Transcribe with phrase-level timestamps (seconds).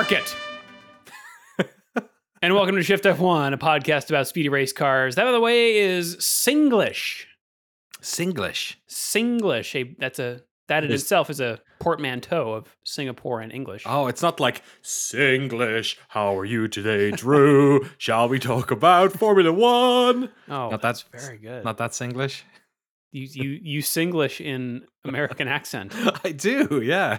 [0.00, 0.34] Market.
[2.42, 5.16] and welcome to Shift F1, a podcast about speedy race cars.
[5.16, 7.24] That, by the way, is Singlish.
[8.00, 8.76] Singlish.
[8.88, 9.74] Singlish.
[9.78, 13.82] A, that's a that in Is- itself is a portmanteau of Singapore and English.
[13.84, 15.96] Oh, it's not like Singlish.
[16.08, 17.86] How are you today, Drew?
[17.98, 20.30] Shall we talk about Formula One?
[20.48, 21.62] Oh, not that's that- very good.
[21.62, 22.40] Not that Singlish.
[23.12, 25.92] You you you Singlish in American accent.
[26.24, 27.18] I do, yeah.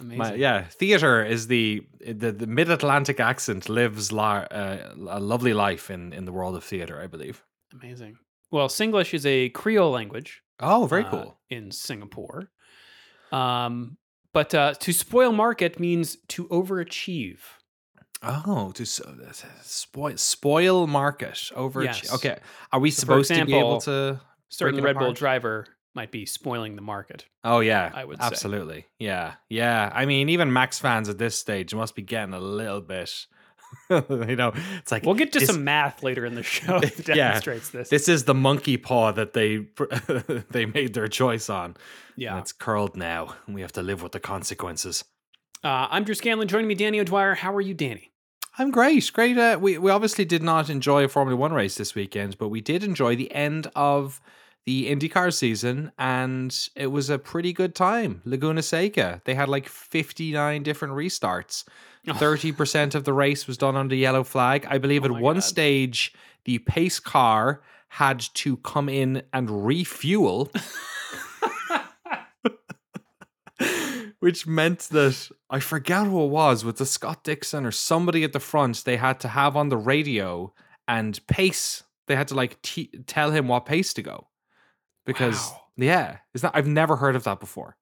[0.00, 0.18] Amazing.
[0.18, 5.52] My, yeah, theater is the the, the mid Atlantic accent lives la- uh, a lovely
[5.52, 7.42] life in in the world of theater, I believe.
[7.72, 8.16] Amazing.
[8.50, 10.42] Well, Singlish is a Creole language.
[10.60, 11.38] Oh, very uh, cool.
[11.50, 12.50] in Singapore.
[13.32, 13.96] Um,
[14.32, 17.40] but uh, to spoil market means to overachieve.
[18.22, 21.82] Oh, to uh, spoil spoil market over.
[21.82, 22.12] Yes.
[22.14, 22.38] Okay,
[22.72, 24.20] are we supposed to be able to?
[24.56, 27.24] Certain Red Bull driver might be spoiling the market.
[27.44, 28.24] Oh yeah, I would say.
[28.26, 28.86] absolutely.
[28.98, 29.90] Yeah, yeah.
[29.94, 33.26] I mean, even Max fans at this stage must be getting a little bit.
[33.90, 37.08] you know, it's like We'll get to this- some math later in the show that
[37.08, 37.14] Yeah.
[37.14, 37.88] demonstrates this.
[37.88, 39.66] This is the monkey paw that they
[40.50, 41.64] they made their choice on.
[41.66, 41.78] and
[42.16, 42.38] yeah.
[42.38, 45.04] it's curled now, and we have to live with the consequences.
[45.62, 46.46] Uh, I'm Drew Scanlon.
[46.48, 47.34] Joining me, Danny O'Dwyer.
[47.36, 48.10] How are you, Danny?
[48.58, 49.36] I'm great, great.
[49.38, 52.60] Uh, we we obviously did not enjoy a Formula One race this weekend, but we
[52.60, 54.20] did enjoy the end of
[54.66, 58.22] the IndyCar season, and it was a pretty good time.
[58.24, 61.64] Laguna Seca, they had like 59 different restarts.
[62.06, 62.12] Oh.
[62.12, 64.66] 30% of the race was done under yellow flag.
[64.68, 65.40] I believe Oh at one God.
[65.42, 66.12] stage,
[66.44, 70.52] the pace car had to come in and refuel.
[74.18, 78.34] Which meant that I forget who it was with the Scott Dixon or somebody at
[78.34, 78.84] the front.
[78.84, 80.52] They had to have on the radio
[80.86, 81.84] and pace.
[82.06, 84.26] They had to like t- tell him what pace to go
[85.04, 85.60] because Wow.
[85.76, 87.76] yeah, is that I've never heard of that before.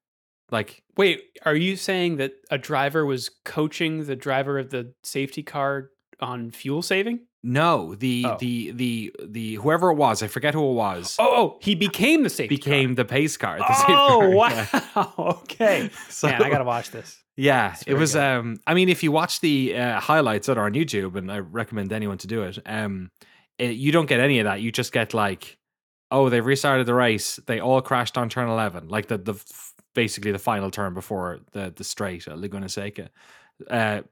[0.50, 5.42] Like Wait, are you saying that a driver was coaching the driver of the safety
[5.42, 5.90] car
[6.20, 7.20] on fuel saving?
[7.44, 8.36] no, the Oh.
[8.38, 12.22] the the the whoever it was, I forget who it was, Oh, oh, he became
[12.22, 13.58] the safety became the pace car.
[13.58, 13.84] The car.
[13.88, 14.48] Oh, car, wow.
[14.72, 15.04] yeah.
[15.18, 15.90] okay.
[16.08, 17.18] So- Man, I got to watch this.
[17.34, 18.12] Yeah, it was.
[18.12, 18.22] good.
[18.22, 21.38] Um, I mean, if you watch the uh, highlights that are on YouTube, and I
[21.38, 23.10] recommend anyone to do it, um,
[23.58, 24.60] it, you don't get any of that.
[24.60, 25.56] You just get like,
[26.12, 27.40] oh, they've restarted the race.
[27.46, 29.34] They all crashed on turn eleven, like the the
[29.94, 33.10] basically the final turn before the the straight at Laguna Seca.
[33.70, 34.02] Uh,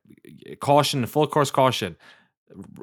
[0.61, 1.97] caution, full course caution.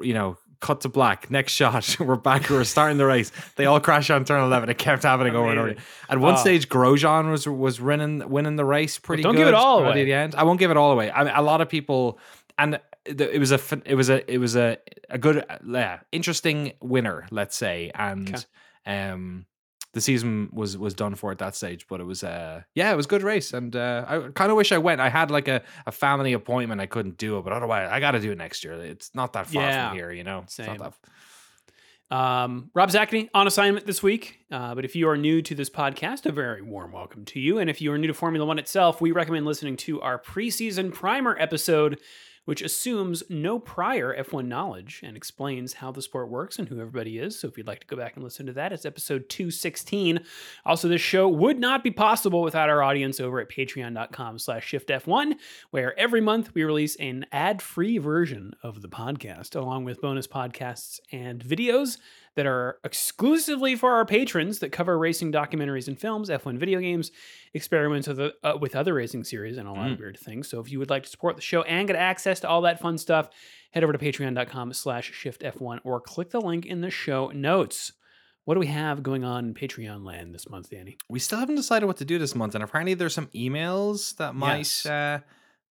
[0.00, 1.30] You know, cut to black.
[1.30, 2.48] Next shot, we're back.
[2.48, 3.30] We're starting the race.
[3.56, 4.68] They all crash on turn eleven.
[4.68, 5.74] It kept happening over and over.
[6.08, 6.38] At one Oh.
[6.38, 9.40] stage, Grosjean was was winning winning the race pretty don't good.
[9.40, 9.90] give it all away.
[10.00, 10.34] at the end.
[10.34, 11.10] I won't give it all away.
[11.10, 12.18] I mean, a lot of people,
[12.58, 14.78] and it was a it was a it was a
[15.10, 18.44] a good uh, yeah, interesting winner, let's say, and
[18.88, 19.46] um.
[19.94, 22.96] The season was was done for at that stage, but it was uh yeah, it
[22.96, 25.00] was a good race, and uh, I kind of wish I went.
[25.00, 28.10] I had like a, a family appointment, I couldn't do it, but otherwise I got
[28.10, 28.74] to do it next year.
[28.74, 29.88] It's not that far Yeah.
[29.88, 30.40] from here, you know.
[30.44, 30.76] It's Same.
[30.76, 30.78] not
[32.10, 34.40] that Um, Rob Zacny on assignment this week.
[34.50, 37.58] Uh, but if you are new to this podcast, a very warm welcome to you.
[37.58, 40.92] And if you are new to Formula One itself, we recommend listening to our preseason
[40.92, 41.98] primer episode,
[42.48, 47.18] which assumes no prior F1 knowledge and explains how the sport works and who everybody
[47.18, 47.38] is.
[47.38, 50.20] So if you'd like to go back and listen to that, it's episode 216.
[50.64, 55.34] Also, this show would not be possible without our audience over at patreon.com slash shiftf1,
[55.72, 61.00] where every month we release an ad-free version of the podcast, along with bonus podcasts
[61.12, 61.98] and videos
[62.38, 67.10] that are exclusively for our patrons that cover racing documentaries and films, F1 video games,
[67.52, 70.46] experiments with, uh, with other racing series, and a lot of weird things.
[70.48, 72.78] So if you would like to support the show and get access to all that
[72.78, 73.28] fun stuff,
[73.72, 77.92] head over to patreon.com slash shiftf1 or click the link in the show notes.
[78.44, 80.96] What do we have going on in Patreon land this month, Danny?
[81.10, 84.34] we still haven't decided what to do this month, and apparently there's some emails that
[84.36, 84.86] might Yes.
[84.86, 85.18] uh,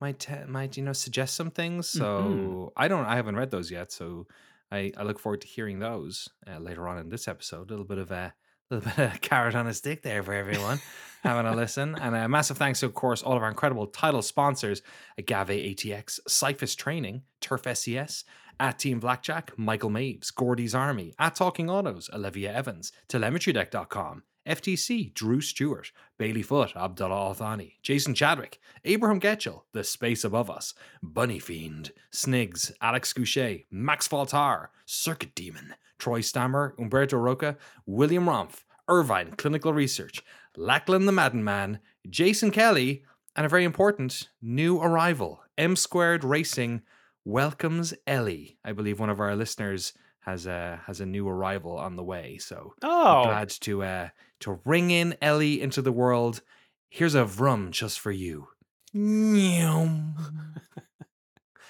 [0.01, 1.87] might uh, might you know suggest some things.
[1.87, 2.71] So Mhm.
[2.75, 3.91] I don't, I haven't read those yet.
[3.91, 4.25] So
[4.75, 7.69] I, I look forward to hearing those uh, later on in this episode.
[7.69, 8.33] A little bit of a
[8.69, 10.79] little bit of carrot on a stick there for everyone
[11.25, 11.95] having a listen.
[11.95, 14.81] And a massive thanks to, of course, all of our incredible title sponsors
[15.17, 18.23] Agave ATX, Cyphus Training, Turf SES,
[18.59, 25.41] at Team Blackjack, Michael Maves, Gordy's Army, at Talking Autos, Olivia Evans, TelemetryDeck.com, FTC, Drew
[25.41, 31.91] Stewart, Bailey Foot, Abdullah Althani, Jason Chadwick, Abraham Getchell, The Space Above Us, Bunny Fiend,
[32.13, 39.73] Snigs, Alex Goucher, Max Faltar, Circuit Demon, Troy Stammer, Umberto Roca, William Rumpf, Irvine Clinical
[39.73, 40.21] Research,
[40.55, 43.03] Lachlan the Madden Man, Jason Kelly,
[43.35, 46.81] and a very important new arrival, M Squared Racing
[47.25, 48.57] welcomes Ellie.
[48.63, 52.37] I believe one of our listeners has a has a new arrival on the way.
[52.37, 54.09] So Oh, glad to uh
[54.41, 56.41] to ring in Ellie into the world.
[56.89, 58.47] Here's a vrum just for you.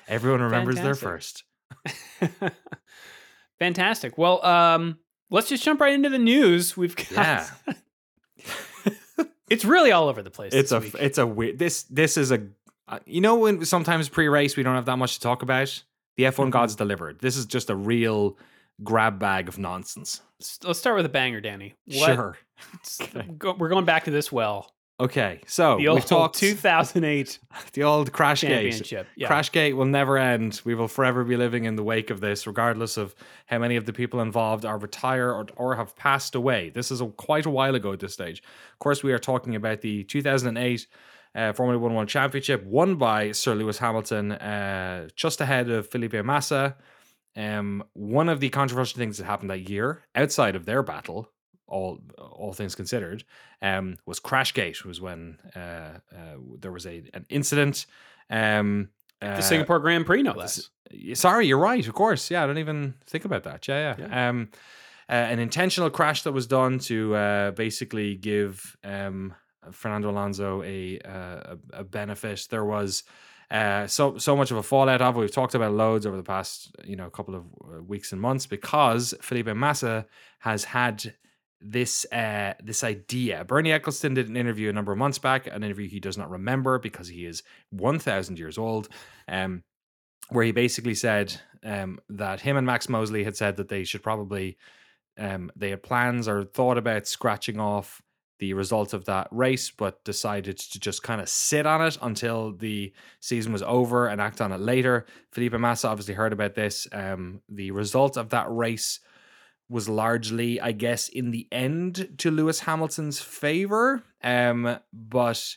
[0.08, 1.44] Everyone remembers their first.
[3.60, 4.18] fantastic.
[4.18, 6.78] Well, um, let's just jump right into the news.
[6.78, 7.12] We've got.
[7.12, 7.50] Yeah.
[9.50, 10.54] it's really all over the place.
[10.54, 10.96] It's a week.
[11.00, 12.48] it's a weird this this is a
[12.88, 15.84] uh, you know when sometimes pre-race we don't have that much to talk about.
[16.18, 16.50] The F1 Mm-hmm.
[16.52, 17.20] gods delivered.
[17.20, 18.38] This is just a real
[18.84, 20.22] grab bag of nonsense.
[20.40, 21.76] Let's- Let's start with a banger, Danny.
[21.88, 22.38] What- Sure.
[23.38, 24.72] Go- we're going back to this well.
[24.98, 25.42] Okay.
[25.46, 27.40] So The old we've talked 2008
[27.74, 28.48] the old crash gate.
[28.72, 29.08] championship.
[29.18, 29.28] Yeah.
[29.28, 30.62] Crashgate will never end.
[30.64, 33.14] We will forever be living in the wake of this, regardless of
[33.48, 36.70] how many of the people involved are retired or, or have passed away.
[36.70, 38.42] This is a, quite a while ago at this stage.
[38.72, 40.88] Of course, we are talking about the 2008
[41.36, 46.14] uh, Formula One World Championship, won by Sir Lewis Hamilton, uh, just ahead of Felipe
[46.24, 46.78] Massa.
[47.36, 51.30] Um, one of the controversial things that happened that year, outside of their battle,
[51.68, 53.24] all all things considered,
[53.62, 54.84] um, was Crashgate.
[54.86, 57.86] Was when uh, uh, there was a an incident.
[58.30, 58.90] Um,
[59.22, 60.70] the uh, Singapore Grand Prix, no less.
[61.14, 61.86] Sorry, you're right.
[61.88, 62.44] Of course, yeah.
[62.44, 63.68] I don't even think about that.
[63.68, 64.30] Yeah, yeah.
[64.30, 64.50] Um,
[65.08, 69.36] uh, an intentional crash that was done to uh, basically give um,
[69.72, 72.48] Fernando Alonso a, uh, a a benefit.
[72.50, 73.04] There was
[73.52, 75.16] uh, so so much of a fallout of.
[75.16, 77.46] We've talked about loads over the past you know couple of
[77.88, 80.08] weeks and months because Felipe Massa
[80.40, 81.14] has had
[81.62, 83.44] this uh this idea.
[83.44, 86.30] Bernie Ecclestone did an interview a number of months back, an interview he does not
[86.30, 88.90] remember because he is 1000 years old.
[89.28, 89.64] Um
[90.30, 94.04] where he basically said um that him and Max Mosley had said that they should
[94.04, 94.58] probably
[95.18, 98.02] um they had plans or thought about scratching off
[98.40, 102.52] the result of that race, but decided to just kind of sit on it until
[102.52, 102.92] the
[103.22, 105.06] season was over and act on it later.
[105.32, 106.88] Felipe Massa obviously heard about this.
[106.92, 109.00] Um, the result of that race
[109.70, 114.04] was largely, I guess, in the end to Lewis Hamilton's favor.
[114.24, 115.56] Um, but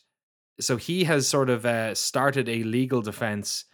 [0.60, 3.64] so he has sort of uh, started a legal defense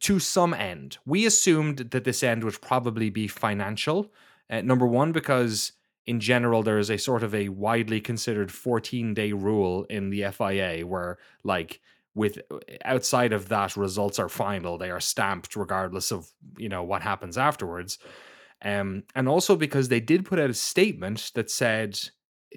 [0.00, 0.98] to some end.
[1.06, 4.12] We assumed that this end would probably be financial.
[4.50, 5.72] Uh, number one, because
[6.06, 10.24] in general, there is a sort of a widely considered 14 day rule in the
[10.30, 11.80] FIA where, like,
[12.14, 12.38] with
[12.84, 14.78] outside of that, results are final.
[14.78, 17.98] They are stamped regardless of you know what happens afterwards.
[18.66, 21.98] Um, and also because they did put out a statement that said,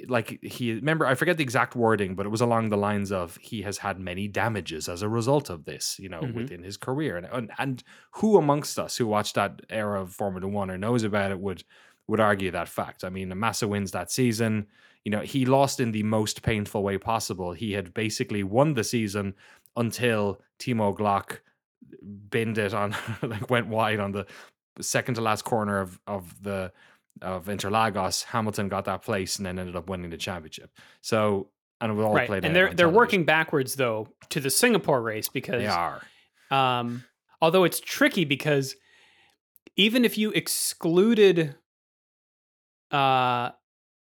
[0.08, 3.38] like he remember I forget the exact wording, but it was along the lines of
[3.42, 6.34] he has had many damages as a result of this, you know, Mhm.
[6.36, 7.18] within his career.
[7.18, 7.84] And, and and
[8.18, 11.64] who amongst us who watched that era of Formula One or knows about it would
[12.08, 13.04] would argue that fact.
[13.04, 14.68] I mean, Massa wins that season.
[15.06, 17.52] You know, he lost in the most painful way possible.
[17.54, 19.36] He had basically won the season
[19.76, 21.40] until Timo Glock
[22.30, 24.26] binned it on, like went wide on the
[24.82, 26.72] second to last corner of of the
[27.22, 28.24] of Interlagos.
[28.26, 30.72] Hamilton got that place and then ended up winning the championship.
[31.02, 31.50] So
[31.82, 32.28] and it was all right.
[32.28, 36.02] played And they're they're working backwards though to the Singapore race because They are.
[36.52, 37.04] Um,
[37.42, 38.76] although it's tricky because
[39.76, 41.56] even if you excluded
[42.92, 43.52] uh,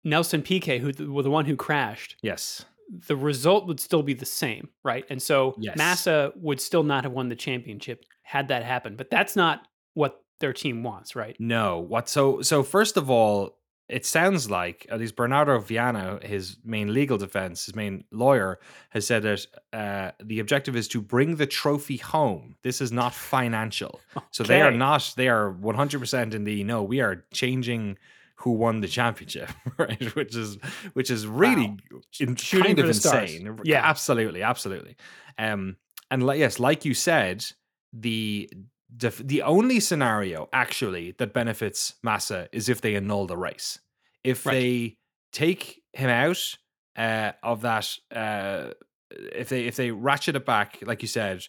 [0.04, 2.64] Nelson Piquet, who th- was the one who crashed, Yes.
[3.08, 5.04] the result would still be the same, right?
[5.10, 5.76] And so Yes.
[5.76, 8.96] Massa would still not have won the championship had that happened.
[8.96, 11.36] But that's not what their team wants, right?
[11.38, 11.78] No.
[11.78, 16.92] What so so first of all, it sounds like at least Bernardo Viana, his main
[16.92, 18.58] legal defense, his main lawyer,
[18.90, 22.56] has said that uh, the objective is to bring the trophy home.
[22.62, 24.00] This is not financial.
[24.32, 25.14] So they are not.
[25.16, 26.82] They are one hundred percent in the no.
[26.82, 27.96] We are changing
[28.40, 30.14] who won the championship, right?
[30.14, 30.58] Which is
[30.92, 31.78] which is really
[32.20, 33.34] in, Shooting kind of the stars.
[33.34, 33.60] insane.
[33.64, 33.80] Yeah.
[33.82, 34.96] absolutely, absolutely.
[35.38, 35.76] Um,
[36.10, 37.44] and like yes, like you said,
[37.92, 38.50] the
[38.94, 43.78] def- the only scenario actually that benefits Massa is if they annul the race.
[44.24, 44.52] If Right.
[44.54, 44.96] they
[45.32, 46.56] take him out
[46.96, 48.72] uh, of that, uh,
[49.10, 51.46] if they if they ratchet it back, like you said,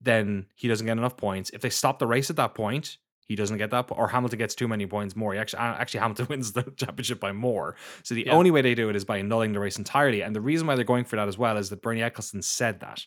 [0.00, 1.50] then he doesn't get enough points.
[1.50, 4.54] If they stop the race at that point, he doesn't get that, or Hamilton gets
[4.54, 5.32] too many points more.
[5.32, 7.74] He actually, uh, actually Hamilton wins the championship by more.
[8.02, 8.32] So the Yeah.
[8.34, 10.22] only way they do it is by annulling the race entirely.
[10.22, 12.80] And the reason why they're going for that as well is that Bernie Ecclestone said
[12.80, 13.06] that.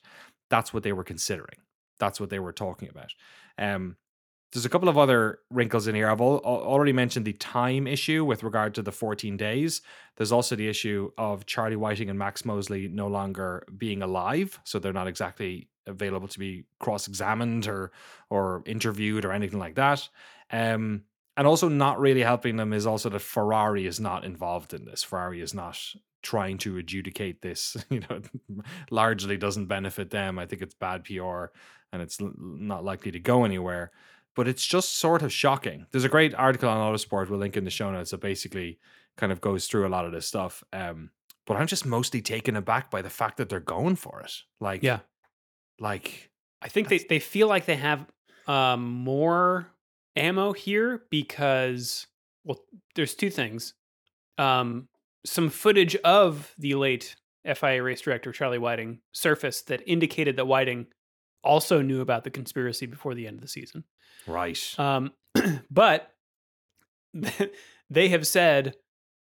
[0.49, 1.59] That's what they were considering.
[1.99, 3.13] That's what they were talking about.
[3.57, 3.97] Um,
[4.53, 6.09] there's a couple of other wrinkles in here.
[6.09, 9.81] I've al- al- already mentioned the time issue with regard to the 14 days.
[10.15, 14.79] There's also the issue of Charlie Whiting and Max Mosley no longer being alive, so
[14.79, 17.91] they're not exactly available to be cross-examined or
[18.29, 20.07] or interviewed or anything like that.
[20.51, 21.03] Um,
[21.35, 25.03] and also not really helping them is also that Ferrari is not involved in this.
[25.03, 25.77] Ferrari is not
[26.23, 27.77] trying to adjudicate this.
[27.89, 28.21] You know,
[28.89, 30.39] largely doesn't benefit them.
[30.39, 31.45] I think it's bad PR,
[31.93, 33.91] and it's l- not likely to go anywhere
[34.35, 35.87] but it's just sort of shocking.
[35.89, 38.77] There's a great article on Autosport we'll link in the show notes that basically
[39.17, 40.63] kind of goes through a lot of this stuff.
[40.71, 41.09] Um,
[41.47, 44.31] but I'm just mostly taken aback by the fact that they're going for it.
[44.59, 44.99] Like, Yeah.
[45.79, 46.29] like
[46.61, 48.05] I think they, they feel like they have
[48.47, 49.71] um, more
[50.15, 52.05] ammo here because,
[52.43, 52.59] well,
[52.93, 53.73] there's two things.
[54.37, 54.87] Um,
[55.25, 60.85] some footage of the late FIA race director, Charlie Whiting, surfaced that indicated that Whiting
[61.43, 63.83] also knew about the conspiracy before the end of the season.
[64.25, 65.11] right, Um,
[65.71, 66.11] but
[67.89, 68.75] they have said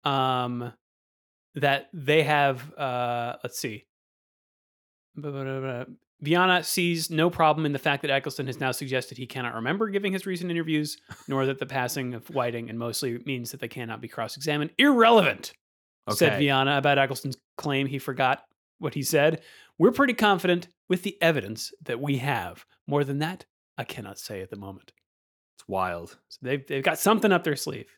[0.04, 0.72] um,
[1.54, 3.86] that they have, uh, let's see.
[6.20, 9.88] Viana sees no problem in the fact that Ecclestone has now suggested he cannot remember
[9.88, 10.96] giving his recent interviews,
[11.28, 14.70] nor that the passing of Whiting and Mosley means that they cannot be cross examined.
[14.78, 15.52] Irrelevant,
[16.10, 16.46] said Okay.
[16.46, 18.44] Viana about Ecclestone's claim he forgot
[18.78, 19.42] what he said.
[19.78, 22.64] We're pretty confident with the evidence that we have.
[22.86, 23.44] More than that,
[23.78, 24.92] I cannot say at the moment.
[25.56, 26.18] it's wild.
[26.28, 27.90] So they've they've got something up their sleeve.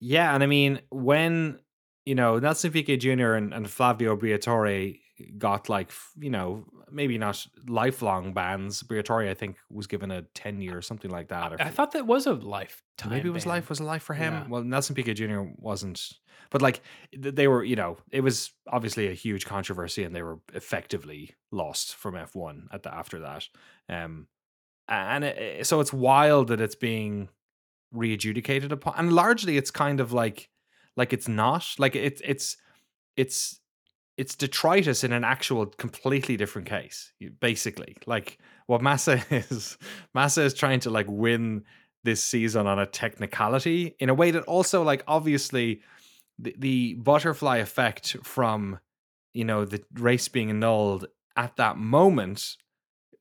[0.00, 1.58] Yeah, and I mean when
[2.04, 3.32] you know Nelson Piquet Jr.
[3.34, 5.00] and, and Flavio Briatore
[5.38, 8.82] got like you know maybe not lifelong bans.
[8.82, 11.52] Briatore I think was given a ten year or something like that.
[11.52, 13.10] Or I thought that was a lifetime.
[13.10, 13.54] Maybe it was ban.
[13.54, 14.32] life was a life for him.
[14.34, 14.44] Yeah.
[14.48, 15.42] Well, Nelson Piquet Jr.
[15.56, 16.00] wasn't,
[16.50, 16.80] but like
[17.16, 21.94] they were, you know, it was obviously a huge controversy, and they were effectively lost
[21.94, 23.48] from F one at the after that.
[23.88, 24.28] Um,
[24.88, 27.28] and it, so it's wild that it's being
[27.92, 30.48] readjudicated upon, and largely it's kind of like,
[30.96, 32.56] like it's not like it's it's
[33.16, 33.60] it's
[34.16, 39.76] it's detritus in an actual completely different case basically like what massa is
[40.14, 41.64] massa is trying to like win
[42.04, 45.80] this season on a technicality in a way that also like obviously
[46.38, 48.78] the, the butterfly effect from
[49.32, 52.56] you know the race being annulled at that moment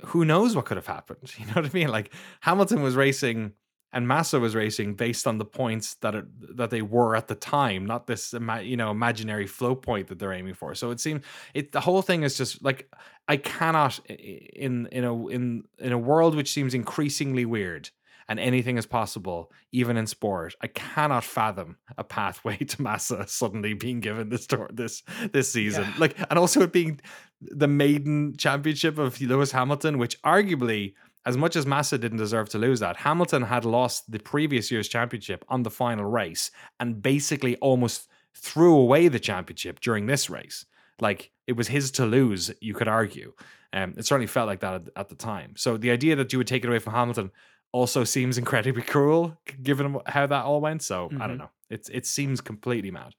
[0.06, 3.54] who knows what could have happened you know what i mean like hamilton was racing
[3.94, 6.16] and Massa was racing based on the points that
[6.56, 10.34] that they were at the time, not this you know imaginary float point that they're
[10.34, 10.74] aiming for.
[10.74, 12.92] So it seems it the whole thing is just like
[13.28, 17.92] I cannot in in a in in a world which seems increasingly weird
[18.28, 20.56] and anything is possible, even in sport.
[20.62, 25.84] I cannot fathom a pathway to Massa suddenly being given this tour this this season.
[25.84, 25.96] Yeah.
[25.98, 27.00] Like and also it being
[27.42, 30.94] the maiden championship of Lewis Hamilton, which arguably
[31.26, 34.90] as much as Massa didn't deserve to lose that, Hamilton had lost the previous year's
[34.90, 40.66] championship on the final race and basically almost threw away the championship during this race.
[41.00, 43.34] Like it was his to lose, you could argue.
[43.72, 45.54] Um, it certainly felt like that at, at the time.
[45.56, 47.32] So the idea that you would take it away from Hamilton
[47.74, 50.82] also seems incredibly cruel, given how that all went.
[50.84, 51.40] So I don't Mhm.
[51.40, 51.50] know.
[51.70, 53.14] It's it seems completely mad.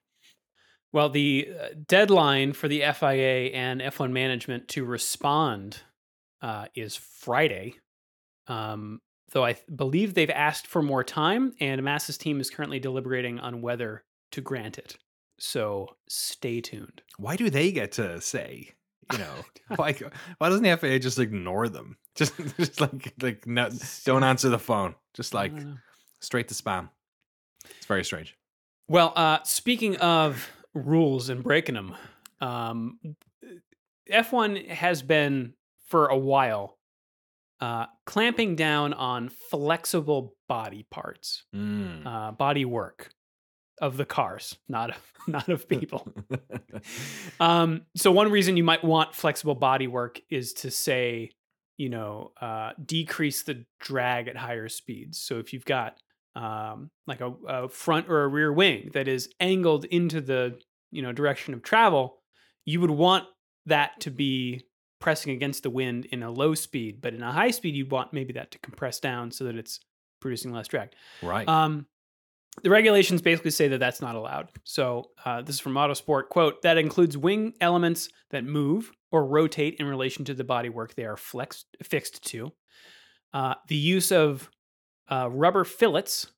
[0.93, 5.81] Well, the uh, deadline for the FIA and F1 management to respond
[6.41, 7.75] uh, is Friday.
[8.47, 9.01] Um,
[9.33, 13.41] though I th- believe they've asked for more time, and Massa's team is currently deliberating
[13.41, 14.97] on whether to grant it.
[15.39, 17.03] So stay tuned.
[17.17, 18.75] Why do they get to say?
[19.13, 19.35] You know,
[19.77, 19.95] why
[20.39, 21.97] why doesn't the FAA just ignore them?
[22.15, 23.71] Just just like like no,
[24.05, 24.95] don't answer the phone.
[25.15, 25.53] Just like
[26.21, 26.91] straight to spam.
[27.77, 28.37] It's very strange.
[28.87, 31.97] Well, uh, speaking of rules and breaking them,
[32.41, 33.01] um,
[34.09, 35.55] F1 has been
[35.89, 36.79] for a while
[37.61, 42.07] uh, clamping down on flexible body parts, Mm.
[42.07, 43.11] uh, body work
[43.81, 46.07] of the cars, not of, not of people.
[47.41, 51.31] um, so one reason you might want flexible body work is to say,
[51.77, 55.21] you know, uh, decrease the drag at higher speeds.
[55.21, 55.99] So if you've got
[56.37, 60.59] um, like a, a front or a rear wing that is angled into the
[60.91, 62.19] you know direction of travel,
[62.65, 63.25] you would want
[63.67, 64.65] that to be
[65.01, 68.13] pressing against the wind in a low speed, but in a high speed, you'd want
[68.13, 69.81] maybe that to compress down so that it's
[70.21, 70.91] producing less drag.
[71.23, 71.47] right.
[71.47, 71.87] Um,
[72.63, 74.49] the regulations basically say that that's not allowed.
[74.65, 76.29] So uh, this is from Autosport.
[76.29, 81.05] Quote, that includes wing elements that move or rotate in relation to the bodywork they
[81.05, 82.53] are flexed, fixed to.
[83.33, 84.49] Uh, the use of
[85.11, 86.29] uh, rubber fillets.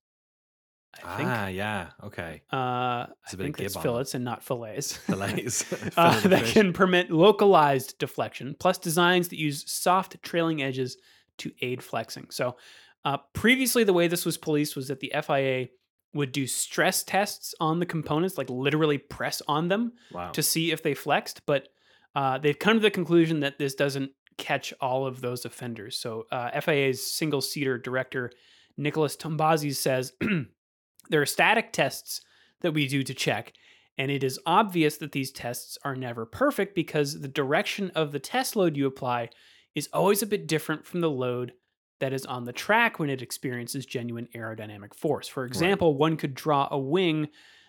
[1.05, 1.29] I think.
[1.29, 1.89] Ah, yeah.
[2.05, 2.43] Okay.
[2.51, 3.83] Uh, I It's a bit of think it's gib on it.
[3.83, 4.97] fillets and not fillets.
[4.97, 5.73] Fillets.
[5.99, 10.97] uh, that can permit localized deflection, plus designs that use soft trailing edges
[11.39, 12.29] to aid flexing.
[12.31, 12.57] So,
[13.05, 15.69] uh, previously, the way this was policed was that the FIA
[16.17, 20.31] would do stress tests on the components, like literally press on them Wow.
[20.33, 21.43] to see if they flexed.
[21.47, 21.69] But
[22.15, 25.99] uh, they've come to the conclusion that this doesn't catch all of those offenders.
[25.99, 28.31] So, uh, FIA's single seater director,
[28.77, 30.13] Nikolas Tombazis, says
[31.11, 32.21] there are static tests
[32.63, 33.53] that we do to check.
[33.99, 38.19] And it is obvious that these tests are never perfect because the direction of the
[38.19, 39.31] test load you apply
[39.75, 41.53] is always a bit different from the load
[42.01, 45.29] that is on the track when it experiences genuine aerodynamic force.
[45.29, 47.29] For example, one could draw a wing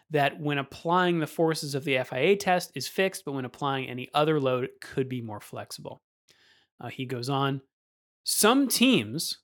[0.10, 4.10] that, when applying the forces of the FIA test, is fixed, but when applying any
[4.14, 6.02] other load, it could be more flexible.
[6.80, 7.62] Uh, he goes on
[8.24, 9.40] Some teams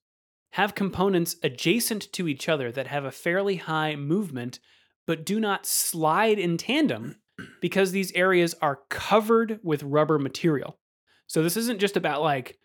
[0.51, 4.59] have components adjacent to each other that have a fairly high movement
[5.05, 7.17] but do not slide in tandem
[7.61, 10.79] because these areas are covered with rubber material.
[11.27, 12.57] So this isn't just about like,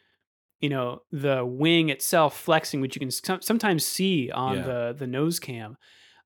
[0.60, 3.10] you know, the wing itself flexing, which you can
[3.40, 4.62] sometimes see on Yeah.
[4.64, 5.76] the the nose cam.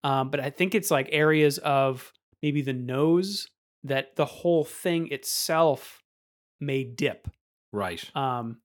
[0.04, 2.12] Um, but I think it's like areas of
[2.42, 3.48] maybe the nose
[3.84, 6.02] that the whole thing itself
[6.60, 7.28] may dip.
[7.72, 8.04] right.
[8.16, 8.58] Um,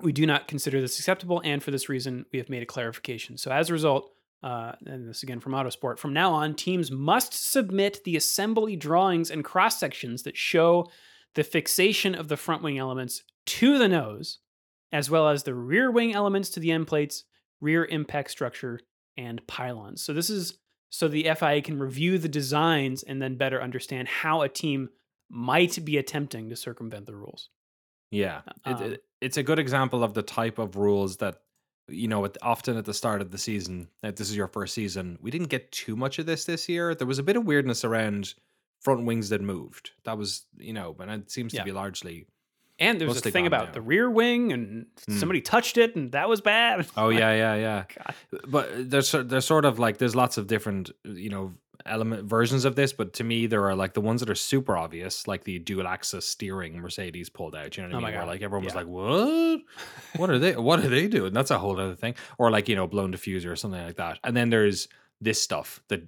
[0.00, 3.36] we do not consider this acceptable, and for this reason, we have made a clarification.
[3.36, 4.12] So, as a result,
[4.44, 9.30] uh, and this again from Autosport, from now on, teams must submit the assembly drawings
[9.32, 10.88] and cross sections that show
[11.34, 14.38] the fixation of the front wing elements to the nose,
[14.92, 17.24] as well as the rear wing elements to the end plates,
[17.60, 18.80] rear impact structure,
[19.16, 20.02] and pylons.
[20.02, 20.58] So, this is
[20.90, 24.88] so the FIA can review the designs and then better understand how a team
[25.28, 27.50] might be attempting to circumvent the rules.
[28.10, 31.42] Yeah, Um, it- it's a good example of the type of rules that
[31.90, 32.26] you know.
[32.42, 35.48] Often at the start of the season, that this is your first season, we didn't
[35.48, 36.94] get too much of this this year.
[36.94, 38.34] There was a bit of weirdness around
[38.80, 39.90] front wings that moved.
[40.04, 41.60] That was you know, but it seems Yeah.
[41.60, 42.26] to be largely.
[42.80, 43.72] And there's Mostly a thing about now.
[43.74, 45.18] the rear wing, and Hmm.
[45.18, 46.86] somebody touched it, and that was bad.
[46.96, 47.84] Oh Like, yeah, yeah, yeah.
[47.96, 48.14] God.
[48.46, 51.54] But there's there's sort of like there's lots of different you know
[51.86, 54.76] element versions of this, but to me there are like the ones that are super
[54.76, 57.76] obvious, like the dual axis steering Mercedes pulled out.
[57.76, 58.14] You know what Oh I mean?
[58.14, 58.28] Where God.
[58.28, 58.80] like everyone was Yeah.
[58.80, 59.60] like, "What?
[60.16, 60.54] What are they?
[60.68, 62.14] What are they doing?" That's a whole other thing.
[62.38, 64.18] Or like you know blown diffuser or something like that.
[64.22, 64.88] And then there's
[65.20, 66.02] this stuff that.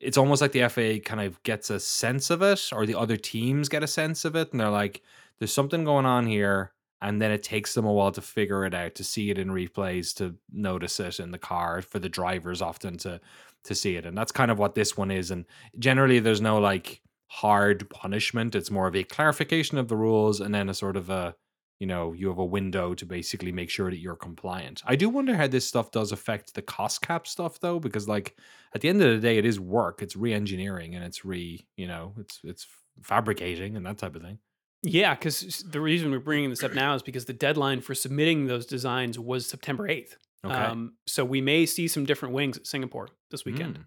[0.00, 3.18] It's almost like the FA kind of gets a sense of it, or the other
[3.18, 5.02] teams get a sense of it, and they're like,
[5.40, 6.72] "There's something going on here,"
[7.02, 9.48] and then it takes them a while to figure it out to see it in
[9.48, 13.20] replays to notice it in the car for the drivers often to
[13.64, 15.44] to see it and that's kind of what this one is and
[15.78, 20.54] generally there's no like hard punishment it's more of a clarification of the rules and
[20.54, 21.34] then a sort of a
[21.78, 24.82] you know you have a window to basically make sure that you're compliant.
[24.86, 28.36] I do wonder how this stuff does affect the cost cap stuff though because like
[28.74, 31.86] at the end of the day it is work it's re-engineering and it's re you
[31.86, 32.66] know it's it's
[33.02, 34.38] fabricating and that type of thing
[34.82, 38.46] Yeah, because the reason we're bringing this up now is because the deadline for submitting
[38.46, 40.16] those designs was September 8th.
[40.44, 43.84] okay Um, so we may see some different wings at Singapore this weekend Mm.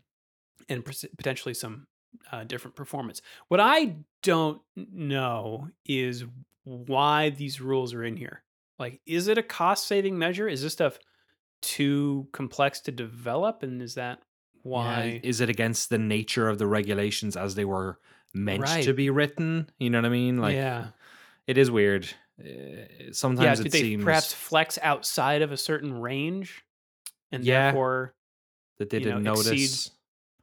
[0.69, 0.86] and
[1.17, 1.88] potentially some
[2.32, 3.21] uh, different performance.
[3.47, 6.25] What I don't know is
[6.63, 8.43] why these rules are in here.
[8.77, 10.47] Like, is it a cost saving measure?
[10.47, 10.99] Is this stuff
[11.62, 13.63] too complex to develop?
[13.63, 14.19] And is that
[14.53, 15.21] Yeah, why?
[15.23, 17.99] is it against the nature of the regulations as they were
[18.33, 20.37] meant to be written you know what i mean?
[20.39, 20.87] Like yeah.
[21.47, 22.07] it is weird.
[22.43, 26.63] Uh, sometimes yeah, it they seems perhaps flex outside of a certain range,
[27.31, 27.65] and Yeah.
[27.65, 28.15] therefore,
[28.79, 29.47] that they didn't notice.
[29.49, 29.91] exceed-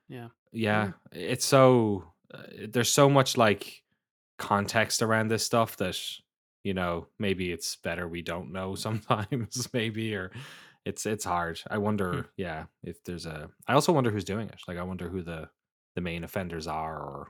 [0.08, 0.28] yeah.
[0.52, 0.92] yeah.
[1.12, 3.82] It's so uh, there's so much like
[4.38, 5.98] context around this stuff that
[6.64, 10.30] you know maybe it's better we don't know sometimes maybe or
[10.84, 11.60] it's it's hard.
[11.70, 12.20] I wonder Hmm.
[12.36, 14.60] yeah if there's a i also wonder who's doing it.
[14.68, 15.48] Like i wonder who the
[15.96, 17.28] the main offenders are or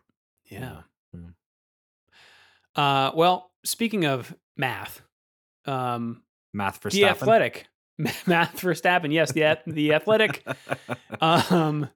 [0.50, 0.80] yeah.
[1.14, 1.34] Mm.
[2.74, 5.02] Uh, well, speaking of math,
[5.66, 7.66] um, math for the athletic
[8.26, 10.46] math for Stappen, yes, the the athletic
[11.20, 11.88] um,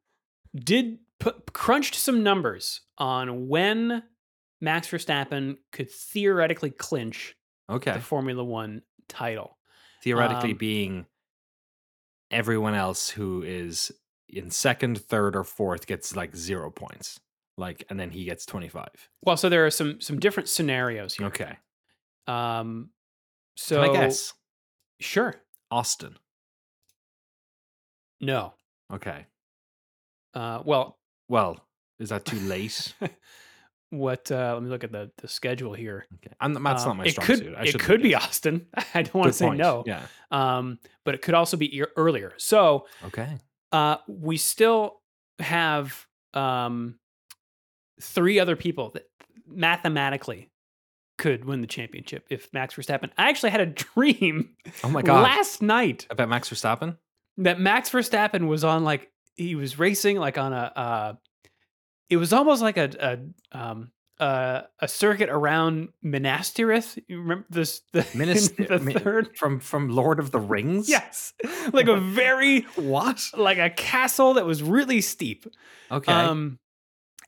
[0.54, 4.02] did put crunched some numbers on when
[4.60, 7.36] Max Verstappen could theoretically clinch
[7.70, 9.58] okay the Formula One title.
[10.02, 11.06] theoretically Um, being
[12.30, 13.92] everyone else who is
[14.28, 17.20] in second, third, or fourth gets like zero points.
[17.56, 18.88] Like, and then he gets 25.
[19.22, 21.26] Well, so there are some some different scenarios here.
[21.28, 21.56] Okay.
[22.26, 22.90] Um,
[23.56, 24.32] so Can I guess?
[25.00, 25.34] Sure.
[25.70, 26.16] Austin.
[28.20, 28.54] No.
[28.92, 29.26] Okay.
[30.34, 31.60] Uh, well, Well,
[31.98, 32.94] is that too late?
[33.90, 34.30] what?
[34.30, 36.06] Uh, let me look at the the schedule here.
[36.16, 36.34] Okay.
[36.40, 37.54] And that's Uh, not my it strong could, suit.
[37.56, 38.26] I it could be guessed.
[38.28, 38.66] Austin.
[38.94, 39.58] I don't want Good to say point.
[39.58, 39.84] no.
[39.86, 40.06] Yeah.
[40.30, 42.32] Um, but it could also be ear- earlier.
[42.36, 43.38] So Okay.
[43.72, 45.00] uh, we still
[45.38, 46.98] have um,
[48.00, 49.04] three other people that
[49.46, 50.50] mathematically
[51.16, 53.10] could win the championship if Max Verstappen.
[53.16, 54.50] I actually had a dream
[54.82, 55.22] Oh my god.
[55.22, 56.96] last night About Max Verstappen?
[57.38, 61.12] that Max Verstappen was on like he was racing like on a uh
[62.10, 62.90] it was almost like a
[63.52, 67.02] a um uh, a circuit around Minas Tirith.
[67.08, 69.36] You remember this the, Minis- the third?
[69.36, 70.88] from from Lord of the Rings?
[70.88, 71.32] Yes.
[71.72, 73.20] Like a very What?
[73.36, 75.46] like a castle that was really steep.
[75.90, 76.12] Okay.
[76.12, 76.60] Um,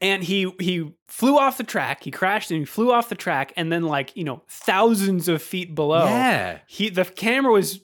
[0.00, 2.02] and he he flew off the track.
[2.04, 5.42] He crashed and he flew off the track, and then like you know thousands of
[5.42, 6.58] feet below, yeah.
[6.66, 7.80] he the camera was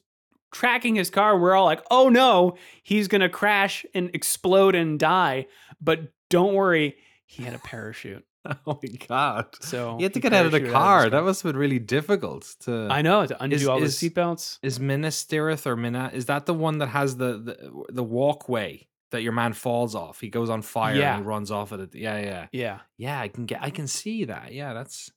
[0.52, 1.38] tracking his car.
[1.38, 5.46] We're all like, oh no, he's gonna crash and explode and die.
[5.80, 6.96] But don't worry,
[7.26, 8.24] he had a parachute.
[8.66, 9.46] Oh my god.
[9.60, 11.08] So You had to he get out of the car.
[11.08, 14.10] That must have been really difficult to I know to undo Is- all is- the
[14.10, 14.58] seatbelts.
[14.64, 18.88] Is Minas Tirith or Mina is that the one that has the, the the walkway
[19.12, 20.20] that your man falls off?
[20.20, 21.14] He goes on fire Yeah.
[21.16, 21.94] and he runs off at it.
[21.94, 22.46] Yeah, yeah.
[22.52, 24.52] Yeah, Yeah, I can get I can see that.
[24.52, 25.10] Yeah, that's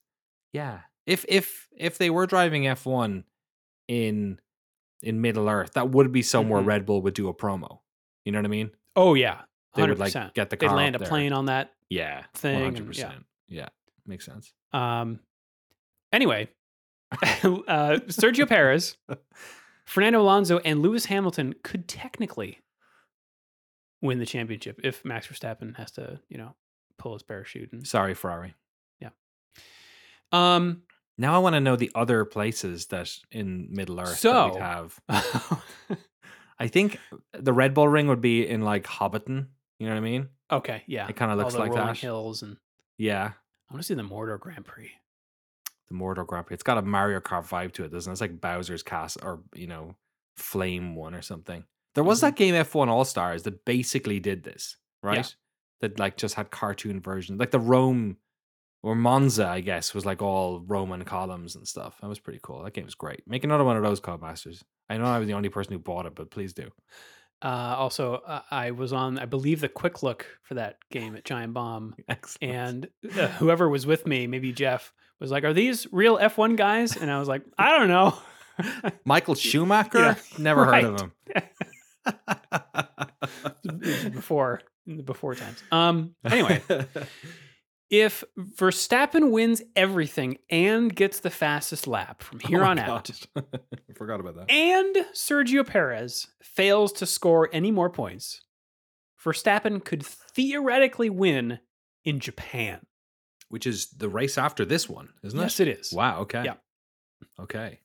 [0.52, 0.80] yeah.
[1.06, 3.24] If if if they were driving F1
[3.88, 4.40] in
[5.02, 6.66] in Middle Earth, that would be somewhere Mhm.
[6.66, 7.80] Red Bull would do a promo.
[8.24, 8.70] You know what I mean?
[8.96, 9.42] Oh yeah,
[9.74, 10.70] They would like get the car.
[10.70, 11.08] They'd land a there.
[11.08, 11.72] plane on that.
[11.90, 13.06] Yeah, thing One hundred yeah.
[13.08, 13.26] percent.
[13.48, 13.68] Yeah,
[14.06, 14.52] makes sense.
[14.72, 15.20] Um.
[16.12, 16.48] Anyway,
[17.12, 18.96] uh, Sergio Perez,
[19.84, 22.60] Fernando Alonso, and Lewis Hamilton could technically
[24.02, 26.54] win the championship if Max Verstappen has to, you know,
[26.98, 27.72] pull his parachute.
[27.72, 28.54] And, Sorry, Ferrari.
[29.00, 29.10] Yeah.
[30.32, 30.82] Um.
[31.18, 35.00] Now I want to know the other places that in Middle Earth So- we'd have.
[36.58, 36.98] I think
[37.32, 39.46] the Red Bull ring would be in like Hobbiton.
[39.78, 40.28] You know what I mean?
[40.50, 40.82] okay.
[40.86, 41.06] Yeah.
[41.08, 41.96] It kinda All looks the like rolling that.
[41.98, 42.56] hills and
[42.98, 43.32] Yeah,
[43.70, 44.90] I want to see the Mordor Grand Prix.
[45.88, 46.54] the Mordor Grand Prix.
[46.54, 48.12] It's got a Mario Kart vibe to it, doesn't it?
[48.14, 49.94] It's like Bowser's Castle or you know,
[50.36, 51.64] Flame One or something.
[51.96, 52.22] There was Mhm.
[52.22, 55.16] that game F1 All Stars that basically did this, right?
[55.18, 55.24] Yeah.
[55.80, 58.18] That like just had cartoon versions, like the Rome
[58.82, 61.98] or Monza, I guess, was like all Roman columns and stuff.
[62.00, 62.62] That was pretty cool.
[62.62, 63.22] That game was great.
[63.26, 64.62] Make another one of those, Codemasters.
[64.88, 66.70] I know I was the only person who bought it, but please do.
[67.42, 71.24] Uh, also, uh, I was on, I believe, the quick look for that game at
[71.24, 72.54] Giant Bomb, Excellent.
[72.54, 76.96] and uh, whoever was with me, maybe Jeff, was like, "Are these real F1 guys?"
[76.96, 78.16] And I was like, "I don't know."
[79.04, 79.98] Michael Schumacher?
[79.98, 81.12] Yeah, Never heard of him.
[84.12, 85.62] before in the before times.
[85.72, 86.14] Um.
[86.24, 86.62] Anyway,
[87.90, 93.10] if Verstappen wins everything and gets the fastest lap from here Oh on out.
[93.96, 94.50] Forgot about that.
[94.50, 98.42] and Sergio Perez fails to score any more points,
[99.24, 101.58] Verstappen could theoretically win
[102.04, 102.80] in Japan.
[103.48, 105.68] Which is the race after this one, isn't Yes, it?
[105.68, 105.92] Yes, it is.
[105.92, 106.20] Wow.
[106.22, 106.42] Okay.
[106.44, 106.54] Yeah.
[107.38, 107.78] Okay.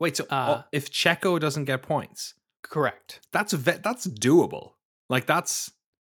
[0.00, 0.16] Wait.
[0.16, 2.34] So Uh, oh, if Checo doesn't get points,
[2.66, 3.20] Correct.
[3.32, 4.72] that's ve- that's doable.
[5.08, 5.70] Like that's